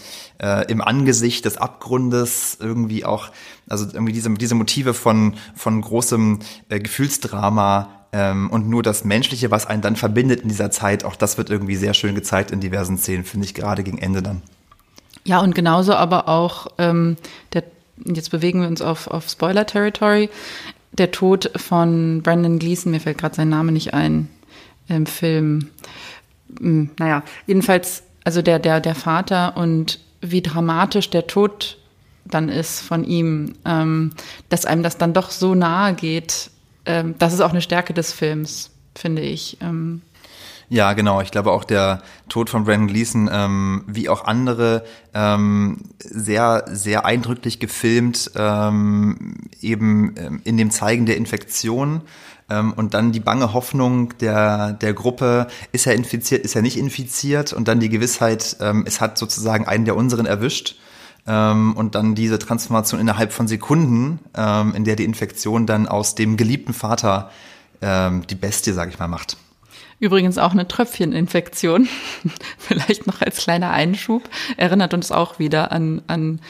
äh, 0.41 0.69
im 0.71 0.81
Angesicht 0.81 1.45
des 1.45 1.57
Abgrundes 1.57 2.57
irgendwie 2.59 3.05
auch, 3.05 3.29
also 3.67 3.85
irgendwie 3.91 4.13
diese, 4.13 4.31
diese 4.33 4.55
Motive 4.55 4.93
von, 4.93 5.35
von 5.55 5.81
großem 5.81 6.39
äh, 6.69 6.79
Gefühlsdrama 6.79 7.89
ähm, 8.13 8.49
und 8.49 8.69
nur 8.69 8.83
das 8.83 9.05
Menschliche, 9.05 9.51
was 9.51 9.65
einen 9.65 9.81
dann 9.81 9.95
verbindet 9.95 10.41
in 10.41 10.49
dieser 10.49 10.71
Zeit, 10.71 11.03
auch 11.03 11.15
das 11.15 11.37
wird 11.37 11.49
irgendwie 11.49 11.75
sehr 11.75 11.93
schön 11.93 12.15
gezeigt 12.15 12.51
in 12.51 12.59
diversen 12.59 12.97
Szenen, 12.97 13.23
finde 13.23 13.45
ich 13.45 13.53
gerade 13.53 13.83
gegen 13.83 13.97
Ende 13.97 14.21
dann. 14.21 14.41
Ja, 15.23 15.39
und 15.39 15.55
genauso 15.55 15.93
aber 15.93 16.27
auch, 16.27 16.67
ähm, 16.77 17.17
der, 17.53 17.63
jetzt 18.05 18.31
bewegen 18.31 18.61
wir 18.61 18.67
uns 18.67 18.81
auf, 18.81 19.07
auf 19.07 19.29
Spoiler-Territory, 19.29 20.29
der 20.93 21.11
Tod 21.11 21.51
von 21.55 22.21
Brandon 22.21 22.59
Gleason, 22.59 22.91
mir 22.91 22.99
fällt 22.99 23.17
gerade 23.17 23.35
sein 23.35 23.49
Name 23.49 23.71
nicht 23.71 23.93
ein, 23.93 24.29
im 24.87 25.05
Film. 25.05 25.69
Hm, 26.59 26.89
naja, 26.99 27.23
jedenfalls, 27.47 28.03
also 28.23 28.41
der, 28.41 28.59
der, 28.59 28.81
der 28.81 28.95
Vater 28.95 29.55
und 29.57 29.99
wie 30.21 30.41
dramatisch 30.41 31.09
der 31.09 31.27
Tod 31.27 31.77
dann 32.25 32.49
ist 32.49 32.81
von 32.81 33.03
ihm, 33.03 33.53
ähm, 33.65 34.11
dass 34.49 34.65
einem 34.65 34.83
das 34.83 34.97
dann 34.97 35.13
doch 35.13 35.31
so 35.31 35.55
nahe 35.55 35.93
geht, 35.93 36.51
ähm, 36.85 37.15
das 37.19 37.33
ist 37.33 37.41
auch 37.41 37.51
eine 37.51 37.61
Stärke 37.61 37.93
des 37.93 38.13
Films, 38.13 38.71
finde 38.95 39.21
ich. 39.21 39.57
Ähm, 39.61 40.01
ja, 40.71 40.93
genau. 40.93 41.19
Ich 41.19 41.31
glaube 41.31 41.51
auch 41.51 41.65
der 41.65 42.01
Tod 42.29 42.49
von 42.49 42.63
Brandon 42.63 42.87
Gleason, 42.87 43.29
ähm, 43.29 43.83
wie 43.87 44.07
auch 44.07 44.23
andere, 44.23 44.85
ähm, 45.13 45.79
sehr, 45.99 46.63
sehr 46.71 47.05
eindrücklich 47.05 47.59
gefilmt, 47.59 48.31
ähm, 48.37 49.49
eben 49.59 50.15
ähm, 50.15 50.41
in 50.45 50.55
dem 50.55 50.71
Zeigen 50.71 51.05
der 51.05 51.17
Infektion. 51.17 52.03
Ähm, 52.49 52.71
und 52.71 52.93
dann 52.93 53.11
die 53.11 53.19
bange 53.19 53.51
Hoffnung 53.51 54.17
der, 54.19 54.71
der 54.71 54.93
Gruppe, 54.93 55.47
ist 55.73 55.87
er 55.87 55.93
infiziert, 55.93 56.45
ist 56.45 56.55
er 56.55 56.61
nicht 56.61 56.77
infiziert? 56.77 57.51
Und 57.51 57.67
dann 57.67 57.81
die 57.81 57.89
Gewissheit, 57.89 58.55
ähm, 58.61 58.85
es 58.87 59.01
hat 59.01 59.17
sozusagen 59.17 59.67
einen 59.67 59.83
der 59.83 59.97
unseren 59.97 60.25
erwischt. 60.25 60.77
Und 61.23 61.91
dann 61.91 62.15
diese 62.15 62.39
Transformation 62.39 62.99
innerhalb 62.99 63.31
von 63.31 63.47
Sekunden, 63.47 64.17
in 64.73 64.83
der 64.85 64.95
die 64.95 65.03
Infektion 65.03 65.67
dann 65.67 65.87
aus 65.87 66.15
dem 66.15 66.35
geliebten 66.35 66.73
Vater 66.73 67.29
die 67.79 68.35
Bestie, 68.35 68.71
sag 68.71 68.89
ich 68.89 68.97
mal, 68.97 69.07
macht. 69.07 69.37
Übrigens 70.01 70.39
auch 70.39 70.51
eine 70.51 70.67
Tröpfcheninfektion. 70.67 71.87
Vielleicht 72.57 73.05
noch 73.05 73.21
als 73.21 73.37
kleiner 73.37 73.69
Einschub. 73.69 74.23
Erinnert 74.57 74.95
uns 74.95 75.11
auch 75.11 75.37
wieder 75.37 75.71
an, 75.71 76.01
an 76.07 76.41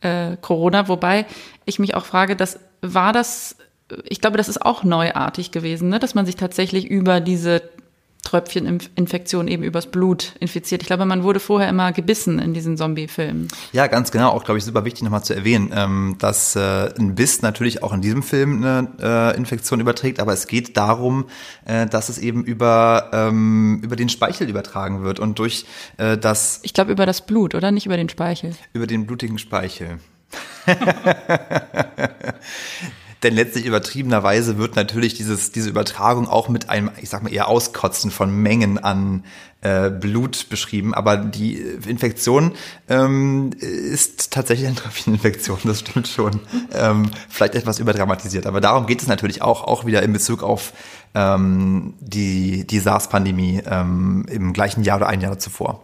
äh, 0.00 0.38
Corona. 0.40 0.88
Wobei 0.88 1.26
ich 1.66 1.78
mich 1.78 1.94
auch 1.94 2.06
frage, 2.06 2.34
das 2.34 2.58
war 2.80 3.12
das, 3.12 3.58
ich 4.04 4.22
glaube, 4.22 4.38
das 4.38 4.48
ist 4.48 4.62
auch 4.62 4.84
neuartig 4.84 5.50
gewesen, 5.50 5.90
ne? 5.90 5.98
dass 5.98 6.14
man 6.14 6.24
sich 6.24 6.36
tatsächlich 6.36 6.86
über 6.86 7.20
diese 7.20 7.62
Tröpfcheninfektion 8.34 9.46
eben 9.46 9.62
übers 9.62 9.86
Blut 9.86 10.34
infiziert. 10.40 10.82
Ich 10.82 10.88
glaube, 10.88 11.04
man 11.04 11.22
wurde 11.22 11.38
vorher 11.38 11.68
immer 11.68 11.92
gebissen 11.92 12.40
in 12.40 12.52
diesen 12.52 12.76
Zombie-Filmen. 12.76 13.46
Ja, 13.72 13.86
ganz 13.86 14.10
genau. 14.10 14.30
Auch, 14.30 14.42
glaube 14.42 14.58
ich, 14.58 14.64
super 14.64 14.84
wichtig 14.84 15.04
nochmal 15.04 15.22
zu 15.22 15.34
erwähnen, 15.34 15.70
ähm, 15.72 16.16
dass 16.18 16.56
äh, 16.56 16.92
ein 16.98 17.14
Biss 17.14 17.42
natürlich 17.42 17.84
auch 17.84 17.92
in 17.92 18.00
diesem 18.00 18.24
Film 18.24 18.64
eine 18.64 18.88
äh, 19.00 19.36
Infektion 19.36 19.78
überträgt, 19.78 20.18
aber 20.18 20.32
es 20.32 20.48
geht 20.48 20.76
darum, 20.76 21.26
äh, 21.64 21.86
dass 21.86 22.08
es 22.08 22.18
eben 22.18 22.44
über, 22.44 23.10
ähm, 23.12 23.80
über 23.84 23.94
den 23.94 24.08
Speichel 24.08 24.48
übertragen 24.48 25.04
wird 25.04 25.20
und 25.20 25.38
durch 25.38 25.66
das... 25.96 26.60
Ich 26.62 26.74
glaube, 26.74 26.90
über 26.90 27.06
das 27.06 27.24
Blut, 27.24 27.54
oder? 27.54 27.70
Nicht 27.70 27.86
über 27.86 27.96
den 27.96 28.08
Speichel. 28.08 28.54
Über 28.72 28.86
den 28.86 29.06
blutigen 29.06 29.38
Speichel. 29.38 29.98
Denn 33.24 33.34
letztlich 33.34 33.64
übertriebenerweise 33.64 34.58
wird 34.58 34.76
natürlich 34.76 35.14
dieses, 35.14 35.50
diese 35.50 35.70
Übertragung 35.70 36.28
auch 36.28 36.50
mit 36.50 36.68
einem, 36.68 36.90
ich 37.00 37.08
sag 37.08 37.22
mal, 37.22 37.32
eher 37.32 37.48
Auskotzen 37.48 38.10
von 38.10 38.30
Mengen 38.30 38.78
an 38.78 39.24
äh, 39.62 39.88
Blut 39.88 40.50
beschrieben. 40.50 40.92
Aber 40.92 41.16
die 41.16 41.54
Infektion 41.56 42.52
ähm, 42.88 43.50
ist 43.58 44.30
tatsächlich 44.30 44.66
eine 44.66 44.76
Tröpfcheninfektion, 44.76 45.58
das 45.64 45.80
stimmt 45.80 46.06
schon. 46.06 46.40
Ähm, 46.72 47.10
vielleicht 47.30 47.54
etwas 47.54 47.78
überdramatisiert. 47.78 48.46
Aber 48.46 48.60
darum 48.60 48.84
geht 48.86 49.00
es 49.00 49.08
natürlich 49.08 49.40
auch, 49.40 49.64
auch 49.64 49.86
wieder 49.86 50.02
in 50.02 50.12
Bezug 50.12 50.42
auf 50.42 50.74
ähm, 51.14 51.94
die, 52.00 52.66
die 52.66 52.78
SARS-Pandemie 52.78 53.62
ähm, 53.64 54.26
im 54.30 54.52
gleichen 54.52 54.84
Jahr 54.84 54.98
oder 54.98 55.08
ein 55.08 55.22
Jahr 55.22 55.38
zuvor. 55.38 55.83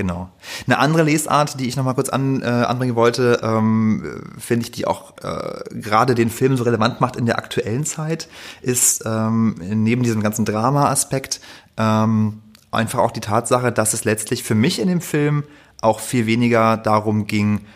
Genau. 0.00 0.30
Eine 0.66 0.78
andere 0.78 1.02
Lesart, 1.02 1.60
die 1.60 1.68
ich 1.68 1.76
noch 1.76 1.84
mal 1.84 1.92
kurz 1.92 2.08
an, 2.08 2.40
äh, 2.40 2.46
anbringen 2.46 2.94
wollte, 2.94 3.38
ähm, 3.42 4.32
finde 4.38 4.64
ich, 4.64 4.72
die 4.72 4.86
auch 4.86 5.12
äh, 5.22 5.62
gerade 5.78 6.14
den 6.14 6.30
Film 6.30 6.56
so 6.56 6.64
relevant 6.64 7.02
macht 7.02 7.16
in 7.16 7.26
der 7.26 7.36
aktuellen 7.36 7.84
Zeit, 7.84 8.26
ist 8.62 9.02
ähm, 9.04 9.56
neben 9.60 10.02
diesem 10.02 10.22
ganzen 10.22 10.46
Drama-Aspekt 10.46 11.42
ähm, 11.76 12.40
einfach 12.70 13.00
auch 13.00 13.10
die 13.10 13.20
Tatsache, 13.20 13.72
dass 13.72 13.92
es 13.92 14.04
letztlich 14.04 14.42
für 14.42 14.54
mich 14.54 14.78
in 14.78 14.88
dem 14.88 15.02
Film 15.02 15.44
auch 15.82 16.00
viel 16.00 16.24
weniger 16.24 16.78
darum 16.78 17.26
ging, 17.26 17.66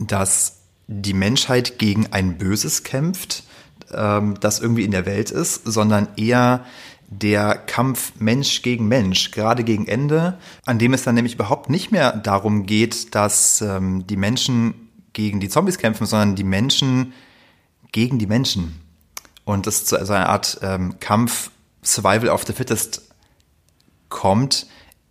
dass 0.00 0.62
die 0.88 1.14
Menschheit 1.14 1.78
gegen 1.78 2.08
ein 2.12 2.38
Böses 2.38 2.82
kämpft, 2.82 3.44
ähm, 3.92 4.34
das 4.40 4.58
irgendwie 4.58 4.82
in 4.82 4.90
der 4.90 5.06
Welt 5.06 5.30
ist, 5.30 5.62
sondern 5.64 6.08
eher 6.16 6.64
der 7.08 7.56
Kampf 7.56 8.12
Mensch 8.18 8.62
gegen 8.62 8.88
Mensch, 8.88 9.30
gerade 9.30 9.64
gegen 9.64 9.86
Ende, 9.86 10.38
an 10.64 10.78
dem 10.78 10.94
es 10.94 11.04
dann 11.04 11.14
nämlich 11.14 11.34
überhaupt 11.34 11.70
nicht 11.70 11.92
mehr 11.92 12.12
darum 12.12 12.66
geht, 12.66 13.14
dass 13.14 13.60
ähm, 13.60 14.06
die 14.06 14.16
Menschen 14.16 14.74
gegen 15.12 15.40
die 15.40 15.48
Zombies 15.48 15.78
kämpfen, 15.78 16.06
sondern 16.06 16.34
die 16.34 16.44
Menschen 16.44 17.12
gegen 17.92 18.18
die 18.18 18.26
Menschen. 18.26 18.80
Und 19.44 19.66
es 19.66 19.84
zu 19.84 20.02
so 20.04 20.12
einer 20.12 20.28
Art 20.28 20.58
ähm, 20.62 20.98
Kampf 21.00 21.50
Survival 21.82 22.30
of 22.30 22.44
the 22.46 22.52
Fittest 22.52 23.02
kommt, 24.08 24.66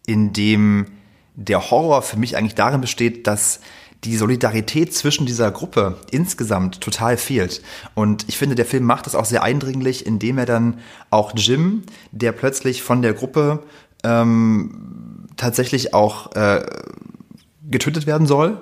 in 0.06 0.34
dem 0.34 0.88
der 1.36 1.72
Horror 1.72 2.02
für 2.02 2.18
mich 2.18 2.36
eigentlich 2.36 2.56
darin 2.56 2.82
besteht, 2.82 3.28
dass 3.28 3.60
die 4.04 4.18
Solidarität 4.18 4.94
zwischen 4.94 5.26
dieser 5.26 5.52
Gruppe 5.52 5.98
insgesamt 6.12 6.82
total 6.82 7.18
fehlt. 7.18 7.62
Und 7.96 8.26
ich 8.28 8.38
finde, 8.38 8.56
der 8.56 8.66
Film 8.66 8.84
macht 8.84 9.06
das 9.06 9.16
auch 9.16 9.26
sehr 9.26 9.44
eindringlich, 9.44 10.06
indem 10.06 10.38
er 10.38 10.46
dann 10.46 10.80
auch 11.10 11.34
Jim, 11.36 11.84
der 12.12 12.32
plötzlich 12.32 12.84
von 12.84 13.02
der 13.02 13.14
Gruppe 13.14 13.64
ähm, 14.04 15.28
tatsächlich 15.38 15.94
auch 15.94 16.34
äh, 16.36 16.66
getötet 17.70 18.06
werden 18.06 18.28
soll, 18.28 18.62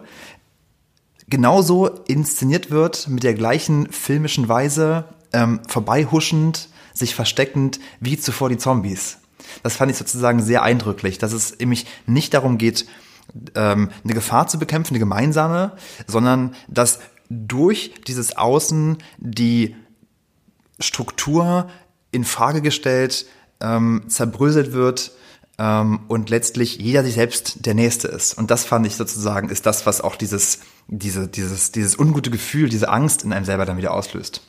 genauso 1.28 1.88
inszeniert 1.88 2.70
wird, 2.70 3.08
mit 3.08 3.24
der 3.24 3.34
gleichen 3.34 3.92
filmischen 3.92 4.48
Weise, 4.48 5.06
ähm, 5.34 5.62
vorbeihuschend, 5.68 6.70
sich 6.94 7.16
versteckend 7.16 7.80
wie 8.00 8.18
zuvor 8.18 8.50
die 8.50 8.58
Zombies. 8.58 9.18
Das 9.64 9.76
fand 9.76 9.92
ich 9.92 9.98
sozusagen 9.98 10.42
sehr 10.42 10.64
eindrücklich, 10.64 11.18
dass 11.18 11.34
es 11.34 11.58
nämlich 11.58 11.86
nicht 12.06 12.34
darum 12.34 12.58
geht, 12.58 12.86
ähm, 13.56 13.90
eine 14.04 14.14
Gefahr 14.14 14.48
zu 14.48 14.60
bekämpfen, 14.60 14.94
eine 14.94 15.00
gemeinsame, 15.00 15.74
sondern 16.08 16.56
dass 16.68 17.00
durch 17.30 17.94
dieses 18.08 18.38
Außen 18.38 18.98
die 19.18 19.76
Struktur 20.80 21.70
in 22.12 22.26
Frage 22.26 22.62
gestellt, 22.62 23.26
ähm, 23.62 24.04
zerbröselt 24.08 24.74
wird 24.74 25.12
ähm, 25.58 26.02
und 26.08 26.30
letztlich 26.30 26.78
jeder 26.78 27.04
sich 27.04 27.14
selbst 27.14 27.66
der 27.66 27.74
Nächste 27.74 28.08
ist. 28.08 28.38
Und 28.38 28.52
das 28.52 28.66
fand 28.66 28.86
ich 28.86 28.96
sozusagen 28.96 29.50
ist 29.50 29.66
das, 29.66 29.86
was 29.86 30.02
auch 30.02 30.16
dieses, 30.16 30.60
diese, 30.88 31.28
dieses, 31.28 31.72
dieses 31.72 31.98
ungute 31.98 32.32
Gefühl, 32.32 32.68
diese 32.68 32.90
Angst 32.90 33.24
in 33.24 33.32
einem 33.32 33.46
selber 33.46 33.66
dann 33.66 33.78
wieder 33.78 33.94
auslöst. 33.94 34.42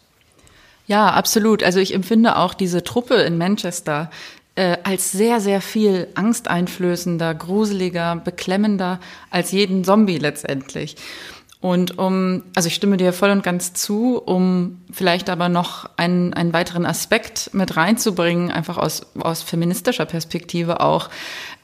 Ja, 0.86 1.10
absolut. 1.10 1.62
Also 1.62 1.78
ich 1.78 1.94
empfinde 1.94 2.36
auch 2.36 2.54
diese 2.54 2.82
Truppe 2.82 3.14
in 3.14 3.38
Manchester 3.38 4.10
äh, 4.54 4.76
als 4.84 5.12
sehr, 5.12 5.40
sehr 5.40 5.60
viel 5.60 6.08
angsteinflößender, 6.14 7.34
gruseliger, 7.34 8.16
beklemmender 8.16 9.00
als 9.30 9.52
jeden 9.52 9.84
Zombie 9.84 10.18
letztendlich. 10.18 10.96
Und 11.62 11.96
um, 11.96 12.42
also 12.56 12.66
ich 12.66 12.74
stimme 12.74 12.96
dir 12.96 13.12
voll 13.12 13.30
und 13.30 13.44
ganz 13.44 13.72
zu, 13.72 14.18
um 14.18 14.82
vielleicht 14.90 15.30
aber 15.30 15.48
noch 15.48 15.88
einen, 15.96 16.34
einen 16.34 16.52
weiteren 16.52 16.84
Aspekt 16.84 17.50
mit 17.54 17.76
reinzubringen, 17.76 18.50
einfach 18.50 18.78
aus, 18.78 19.06
aus 19.20 19.42
feministischer 19.42 20.04
Perspektive 20.04 20.80
auch, 20.80 21.08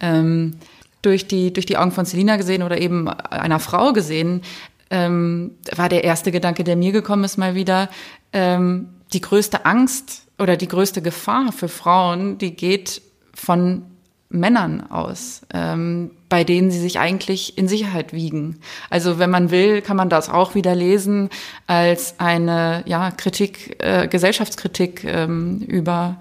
ähm, 0.01 0.55
durch 1.03 1.27
die, 1.27 1.53
durch 1.53 1.67
die 1.67 1.77
Augen 1.77 1.91
von 1.91 2.05
Selina 2.05 2.37
gesehen 2.37 2.63
oder 2.63 2.81
eben 2.81 3.09
einer 3.09 3.59
Frau 3.59 3.93
gesehen, 3.93 4.43
ähm, 4.91 5.57
war 5.75 5.89
der 5.89 6.05
erste 6.05 6.31
Gedanke, 6.31 6.63
der 6.63 6.77
mir 6.77 6.93
gekommen 6.93 7.25
ist, 7.25 7.37
mal 7.37 7.57
wieder, 7.57 7.89
ähm, 8.33 8.91
die 9.13 9.21
größte 9.21 9.65
Angst 9.65 10.28
oder 10.39 10.57
die 10.57 10.69
größte 10.69 11.03
Gefahr 11.03 11.53
für 11.53 11.69
Frauen, 11.69 12.39
die 12.39 12.55
geht 12.55 13.03
von 13.35 13.83
Männern 14.31 14.91
aus, 14.91 15.43
ähm, 15.55 16.11
bei 16.29 16.45
denen 16.45 16.71
sie 16.71 16.81
sich 16.81 16.99
eigentlich 16.99 17.57
in 17.57 17.67
Sicherheit 17.67 18.13
wiegen. 18.13 18.61
Also 18.91 19.19
wenn 19.19 19.31
man 19.31 19.51
will, 19.51 19.81
kann 19.81 19.97
man 19.97 20.11
das 20.11 20.29
auch 20.29 20.55
wieder 20.55 20.75
lesen 20.75 21.31
als 21.67 22.21
eine 22.21 22.83
ja, 22.87 23.11
Kritik, 23.11 23.83
äh, 23.83 24.07
Gesellschaftskritik 24.07 25.05
ähm, 25.05 25.61
über, 25.61 26.17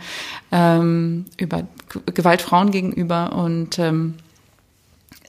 ähm, 0.54 1.26
über 1.38 1.68
Gewalt 2.14 2.42
Frauen 2.42 2.72
gegenüber 2.72 3.34
und 3.34 3.78
ähm, 3.78 4.14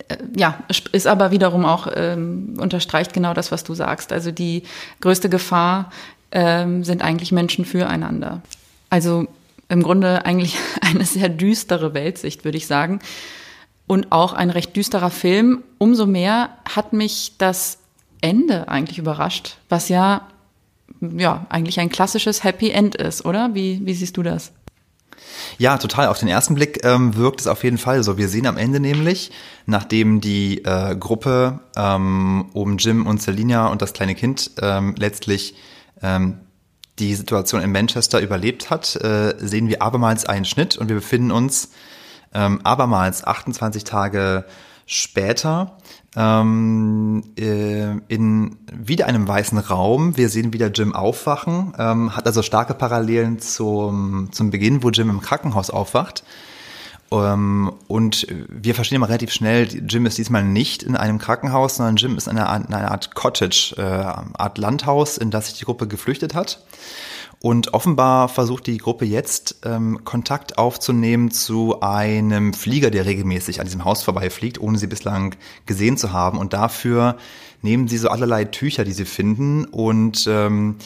äh, 0.07 0.16
ja, 0.37 0.62
ist 0.92 1.09
aber 1.09 1.33
wiederum 1.33 1.64
auch 1.64 1.88
ähm, 1.92 2.54
unterstreicht 2.61 3.12
genau 3.12 3.35
das, 3.35 3.50
was 3.50 3.64
du 3.64 3.75
sagst. 3.75 4.12
Also 4.12 4.30
die 4.30 4.62
größte 5.00 5.28
Gefahr 5.28 5.90
ähm, 6.30 6.85
sind 6.85 7.02
eigentlich 7.02 7.33
Menschen 7.33 7.64
füreinander. 7.64 8.40
Also 8.90 9.26
im 9.68 9.83
Grunde 9.83 10.25
eigentlich 10.25 10.57
eine 10.80 11.04
sehr 11.04 11.28
düstere 11.28 11.95
Weltsicht, 11.95 12.45
würde 12.45 12.59
ich 12.59 12.66
sagen. 12.66 13.00
Und 13.87 14.12
auch 14.12 14.35
ein 14.35 14.50
recht 14.50 14.76
düsterer 14.76 15.11
Film. 15.11 15.62
Umso 15.78 16.07
mehr 16.07 16.50
hat 16.68 16.92
mich 16.92 17.35
das 17.38 17.78
Ende 18.21 18.68
eigentlich 18.68 18.99
überrascht, 18.99 19.57
was 19.68 19.88
ja, 19.88 20.28
ja 21.00 21.47
eigentlich 21.49 21.80
ein 21.80 21.88
klassisches 21.88 22.45
Happy 22.45 22.71
End 22.71 22.97
ist, 22.97 23.25
oder? 23.25 23.54
Wie, 23.54 23.80
wie 23.85 23.95
siehst 23.95 24.16
du 24.16 24.23
das? 24.23 24.52
Ja, 25.57 25.78
total. 25.78 26.09
Auf 26.09 26.18
den 26.18 26.28
ersten 26.28 26.54
Blick 26.54 26.85
ähm, 26.85 27.16
wirkt 27.16 27.40
es 27.40 27.47
auf 27.47 27.64
jeden 27.64 27.78
Fall 27.78 28.02
so. 28.02 28.18
Wir 28.18 28.28
sehen 28.28 28.47
am 28.47 28.57
Ende 28.57 28.80
nämlich, 28.80 29.30
nachdem 29.66 30.21
die 30.21 30.64
äh, 30.64 30.97
Gruppe 30.97 31.61
ähm, 31.76 32.47
um 32.52 32.78
Jim 32.78 33.07
und 33.07 33.23
Selina 33.23 33.68
und 33.68 33.83
das 33.83 33.92
kleine 33.92 34.14
Kind 34.14 34.52
ähm, 34.61 34.95
letztlich 34.99 35.54
ähm, 36.02 36.39
die 36.99 37.15
Situation 37.15 37.63
in 37.63 37.73
Manchester 37.73 38.21
überlebt 38.21 38.71
hat, 38.71 38.97
äh, 38.97 39.34
sehen 39.39 39.69
wir 39.69 39.82
abermals 39.82 40.26
einen 40.26 40.45
Schnitt 40.45 40.76
und 40.76 40.89
wir 40.89 40.97
befinden 40.97 41.30
uns 41.30 41.71
ähm, 42.34 42.61
abermals 42.65 43.25
28 43.25 43.84
Tage 43.84 44.45
später 44.87 45.76
ähm, 46.17 47.23
äh, 47.39 47.97
in 48.08 48.56
wieder 48.73 49.06
einem 49.06 49.28
weißen 49.28 49.58
Raum. 49.58 50.17
Wir 50.17 50.28
sehen 50.28 50.52
wieder 50.52 50.69
Jim 50.69 50.95
aufwachen, 50.95 51.75
ähm, 51.78 52.17
hat 52.17 52.26
also 52.26 52.43
starke 52.43 52.75
Parallelen 52.75 53.39
zum, 53.39 54.30
zum 54.32 54.50
Beginn, 54.50 54.82
wo 54.82 54.91
Jim 54.91 55.11
im 55.11 55.21
Krankenhaus 55.21 55.71
aufwacht. 55.71 56.25
Ähm, 57.10 57.73
und 57.86 58.26
wir 58.49 58.75
verstehen 58.75 58.97
immer 58.97 59.08
relativ 59.08 59.32
schnell, 59.32 59.68
Jim 59.88 60.06
ist 60.06 60.18
diesmal 60.18 60.44
nicht 60.44 60.82
in 60.82 60.97
einem 60.97 61.18
Krankenhaus, 61.18 61.76
sondern 61.76 61.97
Jim 61.97 62.16
ist 62.16 62.28
in 62.28 62.38
einer, 62.38 62.66
in 62.66 62.75
einer 62.75 62.90
Art 62.90 63.14
Cottage, 63.14 63.75
äh, 63.78 63.82
Art 63.82 64.58
Landhaus, 64.58 65.16
in 65.18 65.30
das 65.30 65.47
sich 65.47 65.58
die 65.58 65.64
Gruppe 65.64 65.86
geflüchtet 65.86 66.34
hat. 66.34 66.62
Und 67.40 67.73
offenbar 67.73 68.28
versucht 68.28 68.66
die 68.66 68.78
Gruppe 68.78 69.04
jetzt 69.04 69.60
ähm, 69.64 70.04
Kontakt 70.04 70.58
aufzunehmen 70.58 71.30
zu 71.30 71.80
einem 71.80 72.52
Flieger, 72.52 72.90
der 72.90 73.06
regelmäßig 73.06 73.60
an 73.60 73.66
diesem 73.66 73.84
Haus 73.84 74.02
vorbeifliegt, 74.02 74.60
ohne 74.60 74.76
sie 74.76 74.88
bislang 74.88 75.36
gesehen 75.64 75.97
zu 75.97 76.12
haben. 76.12 76.38
Und 76.38 76.52
dafür 76.52 77.16
nehmen 77.62 77.86
sie 77.86 77.99
so 77.99 78.08
allerlei 78.08 78.44
Tücher, 78.44 78.84
die 78.84 78.92
sie 78.92 79.04
finden 79.04 79.66
und 79.66 80.26
ähm, 80.28 80.78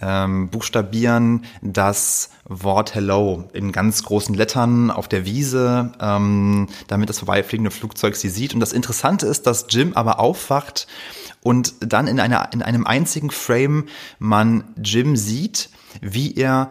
ähm, 0.00 0.50
buchstabieren 0.50 1.44
das 1.62 2.30
Wort 2.44 2.94
Hello 2.94 3.48
in 3.52 3.72
ganz 3.72 4.02
großen 4.02 4.34
Lettern 4.34 4.90
auf 4.90 5.08
der 5.08 5.24
Wiese, 5.24 5.92
ähm, 6.00 6.68
damit 6.86 7.08
das 7.08 7.18
vorbeifliegende 7.18 7.70
Flugzeug 7.70 8.16
sie 8.16 8.28
sieht. 8.28 8.54
Und 8.54 8.60
das 8.60 8.72
Interessante 8.72 9.26
ist, 9.26 9.46
dass 9.46 9.66
Jim 9.70 9.94
aber 9.94 10.20
aufwacht 10.20 10.86
und 11.42 11.74
dann 11.80 12.08
in, 12.08 12.20
einer, 12.20 12.52
in 12.52 12.62
einem 12.62 12.86
einzigen 12.86 13.30
Frame 13.30 13.86
man 14.18 14.64
Jim 14.82 15.16
sieht, 15.16 15.70
wie 16.00 16.34
er 16.34 16.70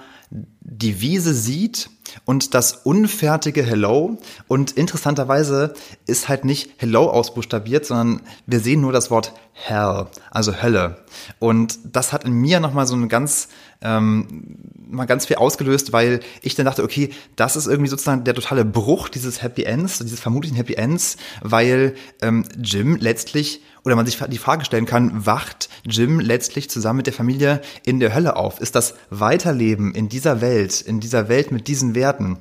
die 0.59 1.01
Wiese 1.01 1.33
sieht 1.33 1.89
und 2.23 2.53
das 2.53 2.73
unfertige 2.73 3.63
Hello. 3.63 4.17
Und 4.47 4.71
interessanterweise 4.71 5.73
ist 6.05 6.29
halt 6.29 6.45
nicht 6.45 6.71
Hello 6.77 7.09
ausbuchstabiert, 7.09 7.85
sondern 7.85 8.21
wir 8.45 8.59
sehen 8.59 8.81
nur 8.81 8.93
das 8.93 9.11
Wort 9.11 9.33
Hell, 9.53 10.07
also 10.31 10.61
Hölle. 10.61 11.03
Und 11.39 11.79
das 11.83 12.13
hat 12.13 12.23
in 12.23 12.33
mir 12.33 12.59
nochmal 12.59 12.87
so 12.87 12.95
eine 12.95 13.07
ganz, 13.07 13.47
ähm, 13.85 14.57
mal 14.89 15.05
ganz 15.05 15.25
viel 15.25 15.37
ausgelöst, 15.37 15.93
weil 15.93 16.19
ich 16.41 16.55
dann 16.55 16.65
dachte, 16.65 16.83
okay, 16.83 17.09
das 17.35 17.55
ist 17.55 17.67
irgendwie 17.67 17.89
sozusagen 17.89 18.23
der 18.23 18.33
totale 18.33 18.65
Bruch 18.65 19.09
dieses 19.09 19.41
Happy 19.41 19.63
Ends, 19.63 19.99
dieses 19.99 20.19
vermutlichen 20.19 20.57
Happy 20.57 20.73
Ends, 20.73 21.17
weil 21.41 21.95
ähm, 22.21 22.45
Jim 22.57 22.97
letztlich 22.99 23.61
oder 23.83 23.95
man 23.95 24.05
sich 24.05 24.17
die 24.17 24.37
Frage 24.39 24.65
stellen 24.65 24.87
kann, 24.87 25.25
wacht 25.25 25.69
Jim 25.85 26.19
letztlich 26.19 26.69
zusammen 26.69 26.97
mit 26.97 27.07
der 27.07 27.13
Familie 27.13 27.61
in 27.85 27.99
der 27.99 28.15
Hölle 28.15 28.35
auf? 28.35 28.59
Ist 28.59 28.75
das 28.75 28.95
Weiterleben 29.11 29.93
in 29.93 30.09
dieser 30.09 30.41
Welt, 30.41 30.81
in 30.81 30.99
dieser 30.99 31.29
Welt 31.29 31.51
mit 31.51 31.67
diesen 31.67 31.93
Werten? 31.93 32.39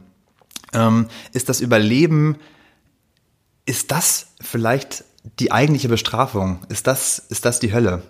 Ähm, 0.72 1.08
ist 1.32 1.50
das 1.50 1.60
Überleben, 1.60 2.36
ist 3.66 3.90
das 3.90 4.28
vielleicht 4.40 5.04
die 5.38 5.52
eigentliche 5.52 5.88
Bestrafung? 5.88 6.60
Ist 6.68 6.86
das, 6.86 7.18
ist 7.18 7.44
das 7.44 7.60
die 7.60 7.72
Hölle? 7.72 8.02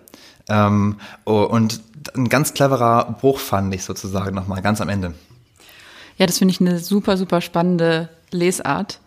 Ähm, 0.49 0.97
oh, 1.25 1.43
und 1.43 1.81
ein 2.15 2.29
ganz 2.29 2.53
cleverer 2.53 3.17
Bruch 3.19 3.39
fand 3.39 3.73
ich 3.73 3.83
sozusagen 3.83 4.35
nochmal 4.35 4.61
ganz 4.61 4.81
am 4.81 4.89
Ende. 4.89 5.13
Ja, 6.17 6.25
das 6.25 6.37
finde 6.37 6.53
ich 6.53 6.61
eine 6.61 6.79
super, 6.79 7.17
super 7.17 7.41
spannende 7.41 8.09
Lesart. 8.31 8.99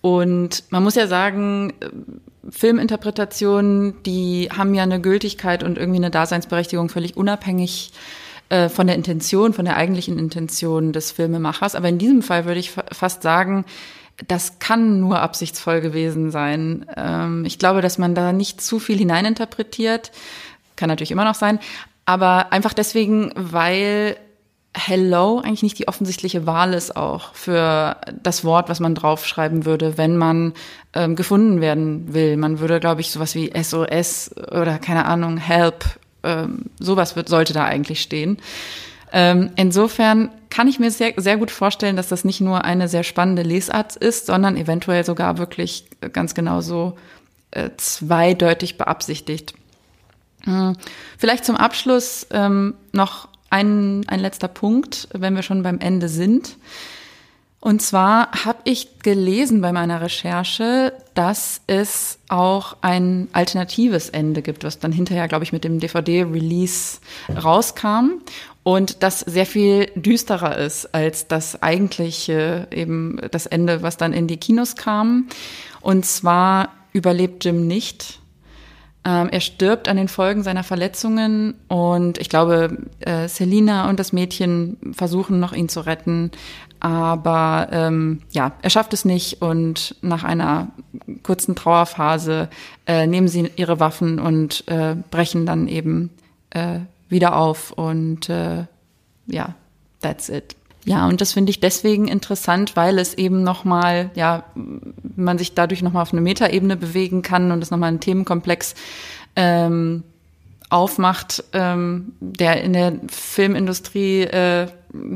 Und 0.00 0.64
man 0.70 0.82
muss 0.82 0.94
ja 0.94 1.06
sagen, 1.06 1.72
Filminterpretationen, 2.50 4.02
die 4.04 4.50
haben 4.54 4.74
ja 4.74 4.82
eine 4.82 5.00
Gültigkeit 5.00 5.62
und 5.62 5.78
irgendwie 5.78 5.98
eine 5.98 6.10
Daseinsberechtigung 6.10 6.88
völlig 6.88 7.16
unabhängig 7.16 7.92
äh, 8.50 8.68
von 8.68 8.86
der 8.86 8.96
Intention, 8.96 9.52
von 9.54 9.64
der 9.64 9.76
eigentlichen 9.76 10.18
Intention 10.18 10.92
des 10.92 11.12
Filmemachers. 11.12 11.74
Aber 11.74 11.88
in 11.88 11.98
diesem 11.98 12.22
Fall 12.22 12.44
würde 12.44 12.60
ich 12.60 12.70
fast 12.70 13.22
sagen, 13.22 13.64
das 14.28 14.58
kann 14.58 15.00
nur 15.00 15.20
absichtsvoll 15.20 15.80
gewesen 15.80 16.30
sein. 16.30 16.86
Ähm, 16.96 17.44
ich 17.44 17.58
glaube, 17.58 17.80
dass 17.80 17.98
man 17.98 18.14
da 18.14 18.32
nicht 18.32 18.60
zu 18.60 18.78
viel 18.78 18.98
hineininterpretiert. 18.98 20.12
Kann 20.76 20.88
natürlich 20.88 21.10
immer 21.10 21.24
noch 21.24 21.34
sein. 21.34 21.58
Aber 22.04 22.52
einfach 22.52 22.74
deswegen, 22.74 23.32
weil 23.34 24.16
Hello 24.76 25.38
eigentlich 25.38 25.62
nicht 25.62 25.78
die 25.78 25.86
offensichtliche 25.86 26.46
Wahl 26.46 26.74
ist 26.74 26.96
auch 26.96 27.32
für 27.34 27.96
das 28.22 28.44
Wort, 28.44 28.68
was 28.68 28.80
man 28.80 28.96
draufschreiben 28.96 29.64
würde, 29.64 29.96
wenn 29.96 30.16
man 30.16 30.52
ähm, 30.94 31.14
gefunden 31.14 31.60
werden 31.60 32.12
will. 32.12 32.36
Man 32.36 32.58
würde, 32.58 32.80
glaube 32.80 33.00
ich, 33.00 33.10
sowas 33.12 33.36
wie 33.36 33.52
SOS 33.56 34.32
oder 34.50 34.78
keine 34.78 35.04
Ahnung, 35.04 35.36
Help, 35.36 35.84
ähm, 36.24 36.64
sowas 36.80 37.14
wird, 37.14 37.28
sollte 37.28 37.52
da 37.52 37.64
eigentlich 37.64 38.02
stehen. 38.02 38.38
Ähm, 39.12 39.50
insofern 39.54 40.30
kann 40.50 40.66
ich 40.66 40.80
mir 40.80 40.90
sehr, 40.90 41.14
sehr 41.18 41.36
gut 41.36 41.52
vorstellen, 41.52 41.94
dass 41.94 42.08
das 42.08 42.24
nicht 42.24 42.40
nur 42.40 42.64
eine 42.64 42.88
sehr 42.88 43.04
spannende 43.04 43.42
Lesart 43.42 43.94
ist, 43.94 44.26
sondern 44.26 44.56
eventuell 44.56 45.04
sogar 45.04 45.38
wirklich 45.38 45.86
ganz 46.12 46.34
genauso 46.34 46.96
äh, 47.52 47.70
zweideutig 47.76 48.76
beabsichtigt. 48.76 49.54
Hm, 50.44 50.76
vielleicht 51.18 51.44
zum 51.44 51.56
Abschluss 51.56 52.26
ähm, 52.30 52.74
noch 52.92 53.28
ein, 53.50 54.06
ein 54.08 54.20
letzter 54.20 54.48
Punkt, 54.48 55.08
wenn 55.12 55.34
wir 55.34 55.42
schon 55.42 55.62
beim 55.62 55.78
Ende 55.78 56.08
sind. 56.08 56.56
Und 57.60 57.80
zwar 57.80 58.44
habe 58.44 58.58
ich 58.64 58.98
gelesen 58.98 59.62
bei 59.62 59.72
meiner 59.72 60.02
Recherche, 60.02 60.92
dass 61.14 61.62
es 61.66 62.18
auch 62.28 62.76
ein 62.82 63.28
alternatives 63.32 64.10
Ende 64.10 64.42
gibt, 64.42 64.64
was 64.64 64.80
dann 64.80 64.92
hinterher, 64.92 65.28
glaube 65.28 65.44
ich, 65.44 65.52
mit 65.52 65.64
dem 65.64 65.80
DVD-Release 65.80 66.98
rauskam 67.42 68.20
und 68.64 69.02
das 69.02 69.20
sehr 69.20 69.46
viel 69.46 69.86
düsterer 69.94 70.58
ist 70.58 70.94
als 70.94 71.26
das 71.26 71.62
eigentliche 71.62 72.66
eben 72.70 73.18
das 73.30 73.46
Ende, 73.46 73.82
was 73.82 73.96
dann 73.96 74.12
in 74.12 74.26
die 74.26 74.38
Kinos 74.38 74.74
kam. 74.74 75.28
Und 75.80 76.04
zwar 76.04 76.70
überlebt 76.92 77.44
Jim 77.44 77.66
nicht. 77.66 78.20
Ähm, 79.06 79.28
er 79.30 79.40
stirbt 79.40 79.88
an 79.88 79.98
den 79.98 80.08
Folgen 80.08 80.42
seiner 80.42 80.64
Verletzungen 80.64 81.54
und 81.68 82.18
ich 82.18 82.30
glaube, 82.30 82.78
äh, 83.00 83.28
Selina 83.28 83.90
und 83.90 84.00
das 84.00 84.14
Mädchen 84.14 84.78
versuchen 84.92 85.40
noch 85.40 85.52
ihn 85.52 85.68
zu 85.68 85.80
retten, 85.80 86.30
aber 86.80 87.68
ähm, 87.70 88.20
ja, 88.32 88.52
er 88.62 88.70
schafft 88.70 88.94
es 88.94 89.04
nicht 89.04 89.42
und 89.42 89.96
nach 90.00 90.24
einer 90.24 90.68
kurzen 91.22 91.54
Trauerphase 91.54 92.48
äh, 92.86 93.06
nehmen 93.06 93.28
sie 93.28 93.50
ihre 93.56 93.78
Waffen 93.78 94.18
und 94.18 94.66
äh, 94.68 94.96
brechen 95.10 95.44
dann 95.44 95.68
eben 95.68 96.10
äh, 96.50 96.80
wieder 97.08 97.36
auf 97.36 97.72
und 97.72 98.28
äh, 98.28 98.64
ja, 99.26 99.54
that's 100.00 100.28
it. 100.28 100.56
Ja, 100.84 101.06
und 101.06 101.20
das 101.20 101.32
finde 101.32 101.50
ich 101.50 101.60
deswegen 101.60 102.08
interessant, 102.08 102.76
weil 102.76 102.98
es 102.98 103.14
eben 103.14 103.42
nochmal, 103.42 104.10
ja, 104.14 104.44
man 105.16 105.38
sich 105.38 105.54
dadurch 105.54 105.82
nochmal 105.82 106.02
auf 106.02 106.12
eine 106.12 106.20
Metaebene 106.20 106.76
bewegen 106.76 107.22
kann 107.22 107.52
und 107.52 107.62
es 107.62 107.70
nochmal 107.70 107.90
ein 107.90 108.00
Themenkomplex 108.00 108.74
ähm, 109.34 110.02
aufmacht, 110.68 111.44
ähm, 111.52 112.12
der 112.20 112.62
in 112.62 112.72
der 112.72 112.94
Filmindustrie, 113.08 114.22
äh, 114.22 114.66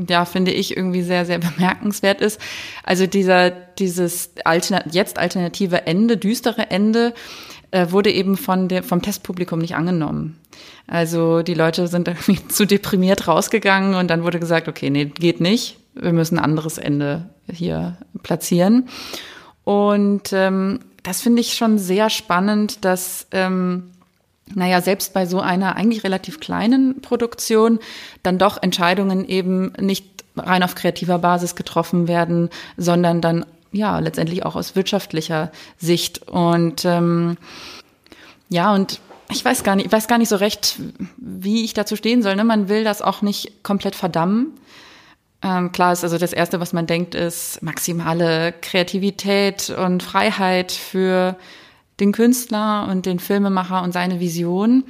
ja, 0.07 0.25
finde 0.25 0.51
ich 0.51 0.75
irgendwie 0.75 1.03
sehr, 1.03 1.25
sehr 1.25 1.39
bemerkenswert 1.57 2.21
ist. 2.21 2.39
Also 2.83 3.05
dieser, 3.05 3.51
dieses 3.51 4.31
Altern 4.45 4.89
jetzt 4.91 5.19
alternative 5.19 5.85
Ende, 5.85 6.17
düstere 6.17 6.71
Ende, 6.71 7.13
wurde 7.71 8.11
eben 8.11 8.37
von 8.37 8.67
der, 8.67 8.83
vom 8.83 9.01
Testpublikum 9.01 9.59
nicht 9.59 9.75
angenommen. 9.75 10.39
Also 10.87 11.41
die 11.41 11.53
Leute 11.53 11.87
sind 11.87 12.07
irgendwie 12.07 12.47
zu 12.47 12.65
deprimiert 12.65 13.27
rausgegangen 13.27 13.95
und 13.95 14.09
dann 14.09 14.23
wurde 14.23 14.39
gesagt, 14.39 14.67
okay, 14.67 14.89
nee, 14.89 15.05
geht 15.05 15.41
nicht. 15.41 15.77
Wir 15.93 16.13
müssen 16.13 16.37
ein 16.37 16.43
anderes 16.43 16.77
Ende 16.77 17.29
hier 17.51 17.97
platzieren. 18.23 18.89
Und 19.63 20.33
ähm, 20.33 20.79
das 21.03 21.21
finde 21.21 21.41
ich 21.41 21.53
schon 21.53 21.77
sehr 21.77 22.09
spannend, 22.09 22.85
dass 22.85 23.27
ähm, 23.31 23.91
naja, 24.55 24.81
selbst 24.81 25.13
bei 25.13 25.25
so 25.25 25.39
einer 25.39 25.75
eigentlich 25.75 26.03
relativ 26.03 26.39
kleinen 26.39 27.01
Produktion 27.01 27.79
dann 28.23 28.37
doch 28.37 28.61
Entscheidungen 28.61 29.27
eben 29.27 29.73
nicht 29.79 30.23
rein 30.35 30.63
auf 30.63 30.75
kreativer 30.75 31.19
Basis 31.19 31.55
getroffen 31.55 32.07
werden, 32.07 32.49
sondern 32.77 33.21
dann 33.21 33.45
ja 33.71 33.99
letztendlich 33.99 34.45
auch 34.45 34.55
aus 34.55 34.75
wirtschaftlicher 34.75 35.51
Sicht. 35.77 36.27
Und 36.27 36.85
ähm, 36.85 37.37
ja, 38.49 38.73
und 38.73 38.99
ich 39.31 39.45
weiß 39.45 39.63
gar 39.63 39.75
nicht, 39.75 39.85
ich 39.85 39.91
weiß 39.91 40.07
gar 40.07 40.17
nicht 40.17 40.29
so 40.29 40.37
recht, 40.37 40.79
wie 41.17 41.63
ich 41.63 41.73
dazu 41.73 41.95
stehen 41.95 42.23
soll. 42.23 42.35
Ne? 42.35 42.43
Man 42.43 42.67
will 42.69 42.83
das 42.83 43.01
auch 43.01 43.21
nicht 43.21 43.63
komplett 43.63 43.95
verdammen. 43.95 44.53
Ähm, 45.41 45.71
klar 45.71 45.93
ist 45.93 46.03
also 46.03 46.17
das 46.17 46.33
Erste, 46.33 46.59
was 46.59 46.73
man 46.73 46.87
denkt, 46.87 47.15
ist 47.15 47.61
maximale 47.61 48.53
Kreativität 48.61 49.69
und 49.69 50.03
Freiheit 50.03 50.71
für 50.71 51.37
den 51.99 52.11
Künstler 52.11 52.87
und 52.89 53.05
den 53.05 53.19
Filmemacher 53.19 53.83
und 53.83 53.93
seine 53.93 54.19
Vision. 54.19 54.83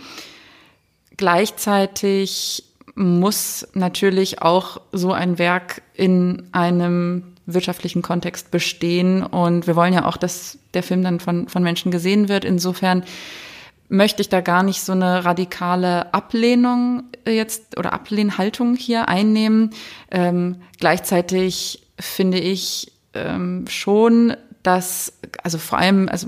Gleichzeitig 1.18 2.64
muss 2.96 3.68
natürlich 3.74 4.42
auch 4.42 4.82
so 4.92 5.12
ein 5.12 5.38
Werk 5.38 5.82
in 5.94 6.48
einem 6.52 7.36
wirtschaftlichen 7.54 8.02
Kontext 8.02 8.52
bestehen. 8.52 9.24
Und 9.24 9.68
wir 9.68 9.76
wollen 9.76 9.94
ja 9.94 10.06
auch, 10.06 10.18
dass 10.18 10.58
der 10.74 10.84
Film 10.84 11.04
dann 11.04 11.20
von, 11.20 11.48
von 11.48 11.64
Menschen 11.64 11.92
gesehen 11.92 12.30
wird. 12.30 12.46
Insofern 12.46 13.04
möchte 13.90 14.22
ich 14.22 14.30
da 14.30 14.42
gar 14.42 14.64
nicht 14.64 14.82
so 14.82 14.92
eine 14.92 15.26
radikale 15.26 16.14
Ablehnung 16.14 17.04
jetzt 17.28 17.78
oder 17.78 17.94
Ablehnhaltung 17.94 18.76
hier 18.76 19.10
einnehmen. 19.10 19.72
Ähm, 20.12 20.62
gleichzeitig 20.80 21.88
finde 22.00 22.40
ich 22.40 22.94
ähm, 23.14 23.66
schon, 23.68 24.36
dass, 24.64 25.14
also 25.44 25.58
vor 25.58 25.80
allem, 25.80 26.08
also 26.08 26.28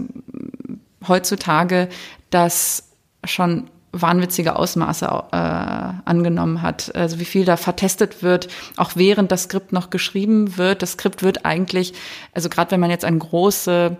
heutzutage 1.07 1.87
das 2.31 2.91
schon 3.23 3.69
wahnwitzige 3.91 4.55
Ausmaße 4.55 5.05
äh, 5.05 5.35
angenommen 5.35 6.61
hat. 6.61 6.95
Also 6.95 7.19
wie 7.19 7.25
viel 7.25 7.45
da 7.45 7.57
vertestet 7.57 8.23
wird, 8.23 8.47
auch 8.77 8.91
während 8.95 9.31
das 9.31 9.43
Skript 9.43 9.73
noch 9.73 9.89
geschrieben 9.89 10.57
wird. 10.57 10.81
Das 10.81 10.93
Skript 10.93 11.23
wird 11.23 11.45
eigentlich, 11.45 11.93
also 12.33 12.49
gerade 12.49 12.71
wenn 12.71 12.79
man 12.79 12.89
jetzt 12.89 13.05
an 13.05 13.19
große 13.19 13.97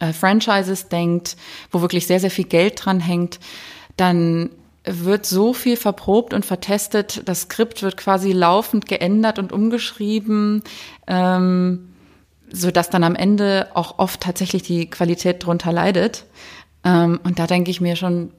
äh, 0.00 0.12
Franchises 0.12 0.88
denkt, 0.88 1.36
wo 1.70 1.80
wirklich 1.80 2.06
sehr, 2.06 2.20
sehr 2.20 2.30
viel 2.30 2.44
Geld 2.44 2.84
dran 2.84 3.00
hängt, 3.00 3.40
dann 3.96 4.50
wird 4.84 5.26
so 5.26 5.54
viel 5.54 5.76
verprobt 5.76 6.34
und 6.34 6.44
vertestet. 6.44 7.22
Das 7.26 7.42
Skript 7.42 7.82
wird 7.82 7.96
quasi 7.96 8.32
laufend 8.32 8.86
geändert 8.86 9.38
und 9.38 9.52
umgeschrieben. 9.52 10.62
Ähm, 11.06 11.88
so 12.52 12.70
dass 12.70 12.90
dann 12.90 13.02
am 13.02 13.16
Ende 13.16 13.68
auch 13.74 13.98
oft 13.98 14.20
tatsächlich 14.20 14.62
die 14.62 14.88
Qualität 14.88 15.44
drunter 15.44 15.72
leidet. 15.72 16.24
Ähm, 16.84 17.18
und 17.24 17.38
da 17.38 17.46
denke 17.46 17.70
ich 17.70 17.80
mir 17.80 17.96
schon, 17.96 18.30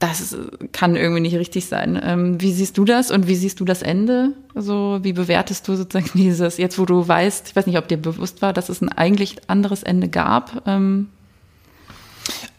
das 0.00 0.34
kann 0.72 0.96
irgendwie 0.96 1.20
nicht 1.20 1.36
richtig 1.36 1.66
sein. 1.66 2.00
Ähm, 2.02 2.40
wie 2.40 2.52
siehst 2.52 2.78
du 2.78 2.86
das 2.86 3.10
und 3.10 3.28
wie 3.28 3.36
siehst 3.36 3.60
du 3.60 3.66
das 3.66 3.82
Ende? 3.82 4.32
Also 4.54 4.98
wie 5.02 5.12
bewertest 5.12 5.68
du 5.68 5.76
sozusagen 5.76 6.10
dieses, 6.18 6.56
jetzt 6.56 6.78
wo 6.78 6.86
du 6.86 7.06
weißt, 7.06 7.48
ich 7.48 7.56
weiß 7.56 7.66
nicht, 7.66 7.78
ob 7.78 7.86
dir 7.86 7.98
bewusst 7.98 8.42
war, 8.42 8.52
dass 8.52 8.70
es 8.70 8.80
ein 8.80 8.88
eigentlich 8.88 9.36
anderes 9.48 9.82
Ende 9.82 10.08
gab? 10.08 10.62
Ähm. 10.66 11.10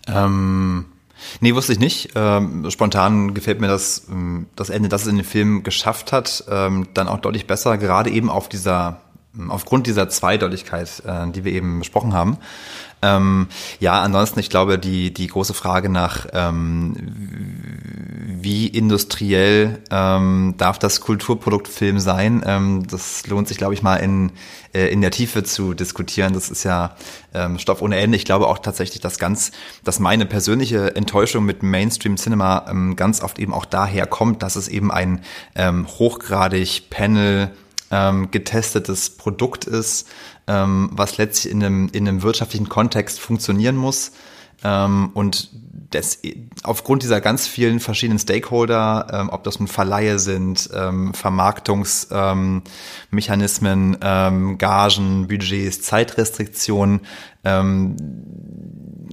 Ähm, 0.07 0.85
nee, 1.39 1.55
wusste 1.55 1.73
ich 1.73 1.79
nicht. 1.79 2.11
Ähm, 2.13 2.69
spontan 2.69 3.33
gefällt 3.33 3.59
mir 3.59 3.67
das, 3.67 4.07
ähm, 4.09 4.45
das 4.55 4.69
Ende, 4.69 4.87
das 4.87 5.01
es 5.01 5.07
in 5.07 5.15
den 5.15 5.25
Film 5.25 5.63
geschafft 5.63 6.11
hat, 6.11 6.43
ähm, 6.47 6.89
dann 6.93 7.07
auch 7.07 7.19
deutlich 7.19 7.47
besser, 7.47 7.77
gerade 7.79 8.11
eben 8.11 8.29
auf 8.29 8.49
dieser 8.49 9.01
aufgrund 9.47 9.87
dieser 9.87 10.09
Zweideutigkeit, 10.09 11.03
äh, 11.05 11.31
die 11.31 11.45
wir 11.45 11.53
eben 11.53 11.79
besprochen 11.79 12.13
haben. 12.13 12.37
Ähm, 13.01 13.47
ja, 13.79 14.01
ansonsten, 14.01 14.39
ich 14.39 14.49
glaube, 14.49 14.77
die, 14.77 15.13
die 15.13 15.27
große 15.27 15.53
Frage 15.53 15.89
nach, 15.89 16.27
ähm, 16.33 16.95
wie 18.43 18.67
industriell 18.67 19.79
ähm, 19.91 20.55
darf 20.57 20.79
das 20.79 21.01
Kulturproduktfilm 21.01 21.99
sein, 21.99 22.43
ähm, 22.45 22.87
das 22.87 23.25
lohnt 23.27 23.47
sich, 23.47 23.57
glaube 23.57 23.73
ich, 23.73 23.81
mal 23.81 23.97
in, 23.97 24.31
äh, 24.73 24.87
in 24.87 25.01
der 25.01 25.11
Tiefe 25.11 25.43
zu 25.43 25.73
diskutieren. 25.73 26.33
Das 26.33 26.49
ist 26.49 26.63
ja 26.63 26.95
ähm, 27.33 27.59
Stoff 27.59 27.81
ohne 27.81 27.97
Ende. 27.97 28.17
Ich 28.17 28.25
glaube 28.25 28.47
auch 28.47 28.59
tatsächlich, 28.59 29.01
dass 29.01 29.19
ganz, 29.19 29.51
dass 29.83 29.99
meine 29.99 30.25
persönliche 30.25 30.95
Enttäuschung 30.95 31.45
mit 31.45 31.63
Mainstream 31.63 32.17
Cinema 32.17 32.65
ähm, 32.69 32.95
ganz 32.95 33.21
oft 33.21 33.39
eben 33.39 33.53
auch 33.53 33.65
daher 33.65 34.05
kommt, 34.05 34.43
dass 34.43 34.55
es 34.55 34.67
eben 34.67 34.91
ein 34.91 35.21
ähm, 35.55 35.87
hochgradig 35.87 36.89
Panel 36.89 37.51
ähm, 37.91 38.31
getestetes 38.31 39.11
Produkt 39.11 39.65
ist, 39.65 40.07
ähm, 40.47 40.89
was 40.93 41.17
letztlich 41.17 41.53
in 41.53 41.63
einem, 41.63 41.89
in 41.91 42.07
einem 42.07 42.23
wirtschaftlichen 42.23 42.69
Kontext 42.69 43.19
funktionieren 43.19 43.75
muss. 43.75 44.13
Ähm, 44.63 45.09
und 45.13 45.49
das, 45.89 46.19
aufgrund 46.63 47.03
dieser 47.03 47.21
ganz 47.21 47.47
vielen 47.47 47.79
verschiedenen 47.79 48.19
Stakeholder, 48.19 49.07
ähm, 49.11 49.29
ob 49.29 49.43
das 49.43 49.59
nun 49.59 49.67
Verleihe 49.67 50.19
sind, 50.19 50.69
ähm, 50.73 51.13
Vermarktungsmechanismen, 51.13 53.97
ähm, 54.01 54.57
Gagen, 54.57 55.27
Budgets, 55.27 55.81
Zeitrestriktionen, 55.81 57.01
ähm, 57.43 57.97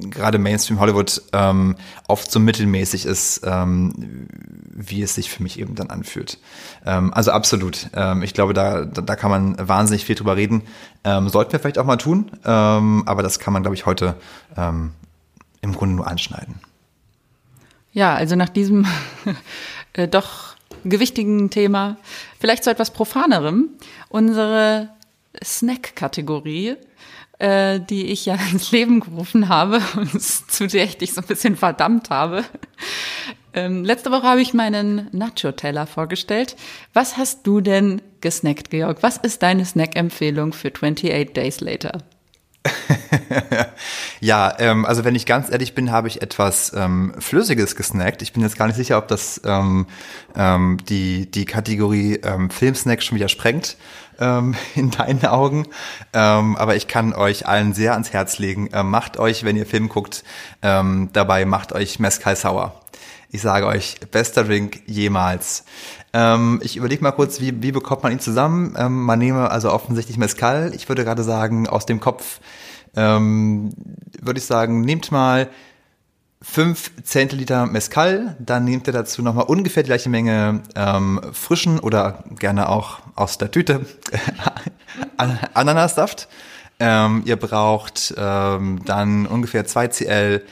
gerade 0.00 0.38
Mainstream 0.38 0.80
Hollywood 0.80 1.22
ähm, 1.32 1.76
oft 2.06 2.30
so 2.30 2.40
mittelmäßig 2.40 3.06
ist, 3.06 3.42
ähm, 3.44 4.28
wie 4.70 5.02
es 5.02 5.14
sich 5.14 5.30
für 5.30 5.42
mich 5.42 5.58
eben 5.58 5.74
dann 5.74 5.90
anfühlt. 5.90 6.38
Ähm, 6.86 7.12
also 7.12 7.30
absolut. 7.32 7.88
Ähm, 7.94 8.22
ich 8.22 8.34
glaube, 8.34 8.54
da, 8.54 8.84
da 8.84 9.16
kann 9.16 9.30
man 9.30 9.68
wahnsinnig 9.68 10.04
viel 10.04 10.14
drüber 10.14 10.36
reden. 10.36 10.62
Ähm, 11.04 11.28
sollten 11.28 11.52
wir 11.52 11.60
vielleicht 11.60 11.78
auch 11.78 11.84
mal 11.84 11.96
tun, 11.96 12.30
ähm, 12.44 13.02
aber 13.06 13.22
das 13.22 13.38
kann 13.38 13.52
man, 13.52 13.62
glaube 13.62 13.74
ich, 13.74 13.86
heute 13.86 14.16
ähm, 14.56 14.92
im 15.60 15.74
Grunde 15.74 15.94
nur 15.96 16.06
anschneiden. 16.06 16.56
Ja, 17.92 18.14
also 18.14 18.36
nach 18.36 18.48
diesem 18.48 18.86
äh, 19.94 20.08
doch 20.08 20.56
gewichtigen 20.84 21.50
Thema, 21.50 21.96
vielleicht 22.38 22.64
zu 22.64 22.70
etwas 22.70 22.92
profanerem, 22.92 23.70
unsere 24.08 24.90
Snack-Kategorie 25.42 26.76
äh, 27.38 27.80
die 27.80 28.06
ich 28.06 28.26
ja 28.26 28.36
ins 28.52 28.70
Leben 28.70 29.00
gerufen 29.00 29.48
habe 29.48 29.80
und 29.96 30.20
zu 30.22 30.66
der 30.66 30.84
ich 30.84 30.98
dich 30.98 31.14
so 31.14 31.20
ein 31.20 31.26
bisschen 31.26 31.56
verdammt 31.56 32.10
habe. 32.10 32.44
Ähm, 33.54 33.84
letzte 33.84 34.10
Woche 34.10 34.24
habe 34.24 34.40
ich 34.40 34.54
meinen 34.54 35.08
Nacho-Teller 35.12 35.86
vorgestellt. 35.86 36.56
Was 36.92 37.16
hast 37.16 37.46
du 37.46 37.60
denn 37.60 38.02
gesnackt, 38.20 38.70
Georg? 38.70 38.98
Was 39.02 39.16
ist 39.16 39.42
deine 39.42 39.64
Snack-Empfehlung 39.64 40.52
für 40.52 40.68
28 40.68 41.32
Days 41.32 41.60
Later? 41.60 42.02
ja, 44.20 44.54
ähm, 44.58 44.84
also 44.84 45.04
wenn 45.04 45.14
ich 45.14 45.24
ganz 45.26 45.50
ehrlich 45.50 45.74
bin, 45.74 45.90
habe 45.90 46.08
ich 46.08 46.22
etwas 46.22 46.72
ähm, 46.74 47.14
Flüssiges 47.18 47.76
gesnackt. 47.76 48.20
Ich 48.22 48.32
bin 48.32 48.42
jetzt 48.42 48.58
gar 48.58 48.66
nicht 48.66 48.76
sicher, 48.76 48.98
ob 48.98 49.08
das 49.08 49.40
ähm, 49.44 49.86
ähm, 50.36 50.78
die, 50.88 51.30
die 51.30 51.44
Kategorie 51.44 52.20
ähm, 52.22 52.50
Filmsnack 52.50 53.02
schon 53.02 53.16
wieder 53.16 53.28
sprengt 53.28 53.76
ähm, 54.18 54.54
in 54.74 54.90
deinen 54.90 55.24
Augen. 55.26 55.66
Ähm, 56.12 56.56
aber 56.56 56.76
ich 56.76 56.88
kann 56.88 57.12
euch 57.14 57.46
allen 57.46 57.74
sehr 57.74 57.92
ans 57.92 58.12
Herz 58.12 58.38
legen. 58.38 58.68
Ähm, 58.72 58.90
macht 58.90 59.18
euch, 59.18 59.44
wenn 59.44 59.56
ihr 59.56 59.66
Film 59.66 59.88
guckt, 59.88 60.24
ähm, 60.62 61.10
dabei 61.12 61.44
macht 61.44 61.72
euch 61.72 61.98
Mezcal 61.98 62.36
Sauer. 62.36 62.74
Ich 63.30 63.42
sage 63.42 63.66
euch, 63.66 63.96
bester 64.10 64.44
Drink 64.44 64.80
jemals. 64.86 65.64
Ähm, 66.12 66.60
ich 66.62 66.76
überlege 66.76 67.02
mal 67.02 67.12
kurz, 67.12 67.40
wie, 67.40 67.62
wie 67.62 67.72
bekommt 67.72 68.02
man 68.02 68.12
ihn 68.12 68.20
zusammen? 68.20 68.74
Ähm, 68.78 69.02
man 69.02 69.18
nehme 69.18 69.50
also 69.50 69.70
offensichtlich 69.70 70.16
Mezcal. 70.16 70.72
Ich 70.74 70.88
würde 70.88 71.04
gerade 71.04 71.22
sagen, 71.22 71.68
aus 71.68 71.86
dem 71.86 72.00
Kopf 72.00 72.40
würde 72.94 73.70
ich 74.34 74.44
sagen, 74.44 74.80
nehmt 74.80 75.12
mal 75.12 75.48
5 76.40 77.02
Zentiliter 77.02 77.66
Mezcal, 77.66 78.36
dann 78.38 78.64
nehmt 78.64 78.86
ihr 78.86 78.92
dazu 78.92 79.22
nochmal 79.22 79.46
ungefähr 79.46 79.82
die 79.82 79.88
gleiche 79.88 80.08
Menge 80.08 80.62
ähm, 80.76 81.20
frischen 81.32 81.80
oder 81.80 82.22
gerne 82.38 82.68
auch 82.68 83.00
aus 83.16 83.38
der 83.38 83.50
Tüte 83.50 83.86
Ananassaft. 85.54 86.28
Ähm, 86.80 87.22
ihr 87.24 87.36
braucht 87.36 88.14
ähm, 88.16 88.80
dann 88.84 89.26
ungefähr 89.26 89.66
2 89.66 89.88
Cl 89.88 90.42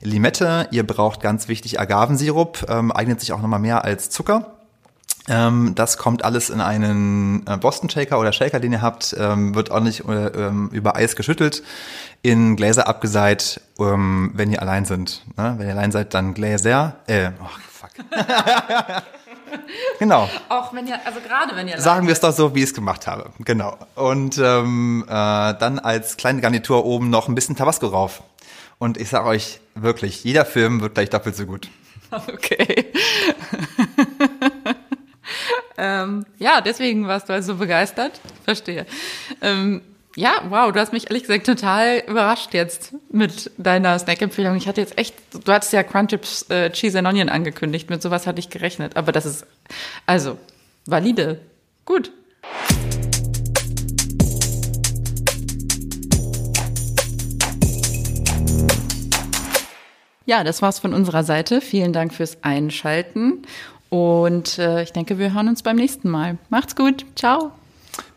Limette. 0.00 0.68
Ihr 0.72 0.86
braucht 0.86 1.20
ganz 1.20 1.48
wichtig 1.48 1.78
Agavensirup, 1.78 2.66
ähm, 2.68 2.90
eignet 2.90 3.20
sich 3.20 3.32
auch 3.32 3.40
nochmal 3.40 3.60
mehr 3.60 3.84
als 3.84 4.10
Zucker. 4.10 4.55
Ähm, 5.28 5.74
das 5.74 5.98
kommt 5.98 6.24
alles 6.24 6.50
in 6.50 6.60
einen 6.60 7.44
äh, 7.46 7.56
Boston 7.56 7.90
Shaker 7.90 8.20
oder 8.20 8.32
Shaker, 8.32 8.60
den 8.60 8.72
ihr 8.72 8.82
habt, 8.82 9.14
ähm, 9.18 9.54
wird 9.54 9.70
ordentlich 9.70 10.06
äh, 10.08 10.26
ähm, 10.26 10.68
über 10.72 10.94
Eis 10.96 11.16
geschüttelt, 11.16 11.62
in 12.22 12.56
Gläser 12.56 12.86
abgeseit, 12.86 13.60
ähm, 13.78 14.30
wenn 14.34 14.52
ihr 14.52 14.62
allein 14.62 14.84
sind. 14.84 15.24
Ne? 15.36 15.54
Wenn 15.58 15.66
ihr 15.66 15.74
allein 15.74 15.90
seid, 15.90 16.14
dann 16.14 16.34
Gläser. 16.34 16.96
Äh, 17.06 17.30
oh, 17.42 17.48
fuck. 17.70 17.90
genau. 19.98 20.28
Auch 20.48 20.72
wenn 20.72 20.86
ihr, 20.86 20.98
also 21.04 21.18
gerade 21.20 21.56
wenn 21.56 21.66
ihr 21.66 21.80
Sagen 21.80 22.06
wir 22.06 22.12
es 22.12 22.20
doch 22.20 22.32
so, 22.32 22.54
wie 22.54 22.60
ich 22.60 22.66
es 22.66 22.74
gemacht 22.74 23.06
habe. 23.06 23.30
Genau. 23.40 23.76
Und 23.96 24.38
ähm, 24.38 25.04
äh, 25.08 25.10
dann 25.10 25.80
als 25.80 26.16
kleine 26.16 26.40
Garnitur 26.40 26.84
oben 26.84 27.10
noch 27.10 27.28
ein 27.28 27.34
bisschen 27.34 27.56
Tabasco 27.56 27.88
rauf. 27.88 28.22
Und 28.78 28.96
ich 28.98 29.08
sage 29.08 29.26
euch 29.26 29.60
wirklich, 29.74 30.22
jeder 30.22 30.44
Film 30.44 30.80
wird 30.80 30.94
gleich 30.94 31.10
doppelt 31.10 31.36
so 31.36 31.46
gut. 31.46 31.68
Okay. 32.28 32.92
Ähm, 35.78 36.26
ja, 36.38 36.60
deswegen 36.60 37.06
warst 37.06 37.28
du 37.28 37.32
also 37.32 37.56
begeistert. 37.56 38.20
Verstehe. 38.44 38.86
Ähm, 39.40 39.82
ja, 40.14 40.40
wow, 40.48 40.72
du 40.72 40.80
hast 40.80 40.94
mich 40.94 41.10
ehrlich 41.10 41.24
gesagt 41.24 41.44
total 41.44 42.02
überrascht 42.06 42.54
jetzt 42.54 42.94
mit 43.10 43.50
deiner 43.58 43.98
Snack-Empfehlung. 43.98 44.56
Ich 44.56 44.66
hatte 44.66 44.80
jetzt 44.80 44.96
echt, 44.96 45.14
du 45.44 45.52
hattest 45.52 45.74
ja 45.74 45.82
Crunchips 45.82 46.48
äh, 46.48 46.70
Cheese 46.70 46.98
and 46.98 47.06
Onion 47.06 47.28
angekündigt, 47.28 47.90
mit 47.90 48.00
sowas 48.00 48.26
hatte 48.26 48.40
ich 48.40 48.48
gerechnet. 48.48 48.96
Aber 48.96 49.12
das 49.12 49.26
ist, 49.26 49.46
also, 50.06 50.38
valide. 50.86 51.40
Gut. 51.84 52.10
Ja, 60.24 60.42
das 60.42 60.60
war's 60.60 60.78
von 60.78 60.92
unserer 60.92 61.22
Seite. 61.22 61.60
Vielen 61.60 61.92
Dank 61.92 62.12
fürs 62.12 62.42
Einschalten. 62.42 63.42
Und 63.88 64.58
äh, 64.58 64.82
ich 64.82 64.92
denke, 64.92 65.18
wir 65.18 65.32
hören 65.34 65.48
uns 65.48 65.62
beim 65.62 65.76
nächsten 65.76 66.10
Mal. 66.10 66.38
Macht's 66.48 66.76
gut. 66.76 67.06
Ciao. 67.14 67.52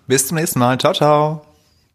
Bis 0.08 0.28
zum 0.28 0.38
nächsten 0.38 0.60
Mal. 0.60 0.78
Ciao, 0.78 0.94
ciao. 0.94 1.49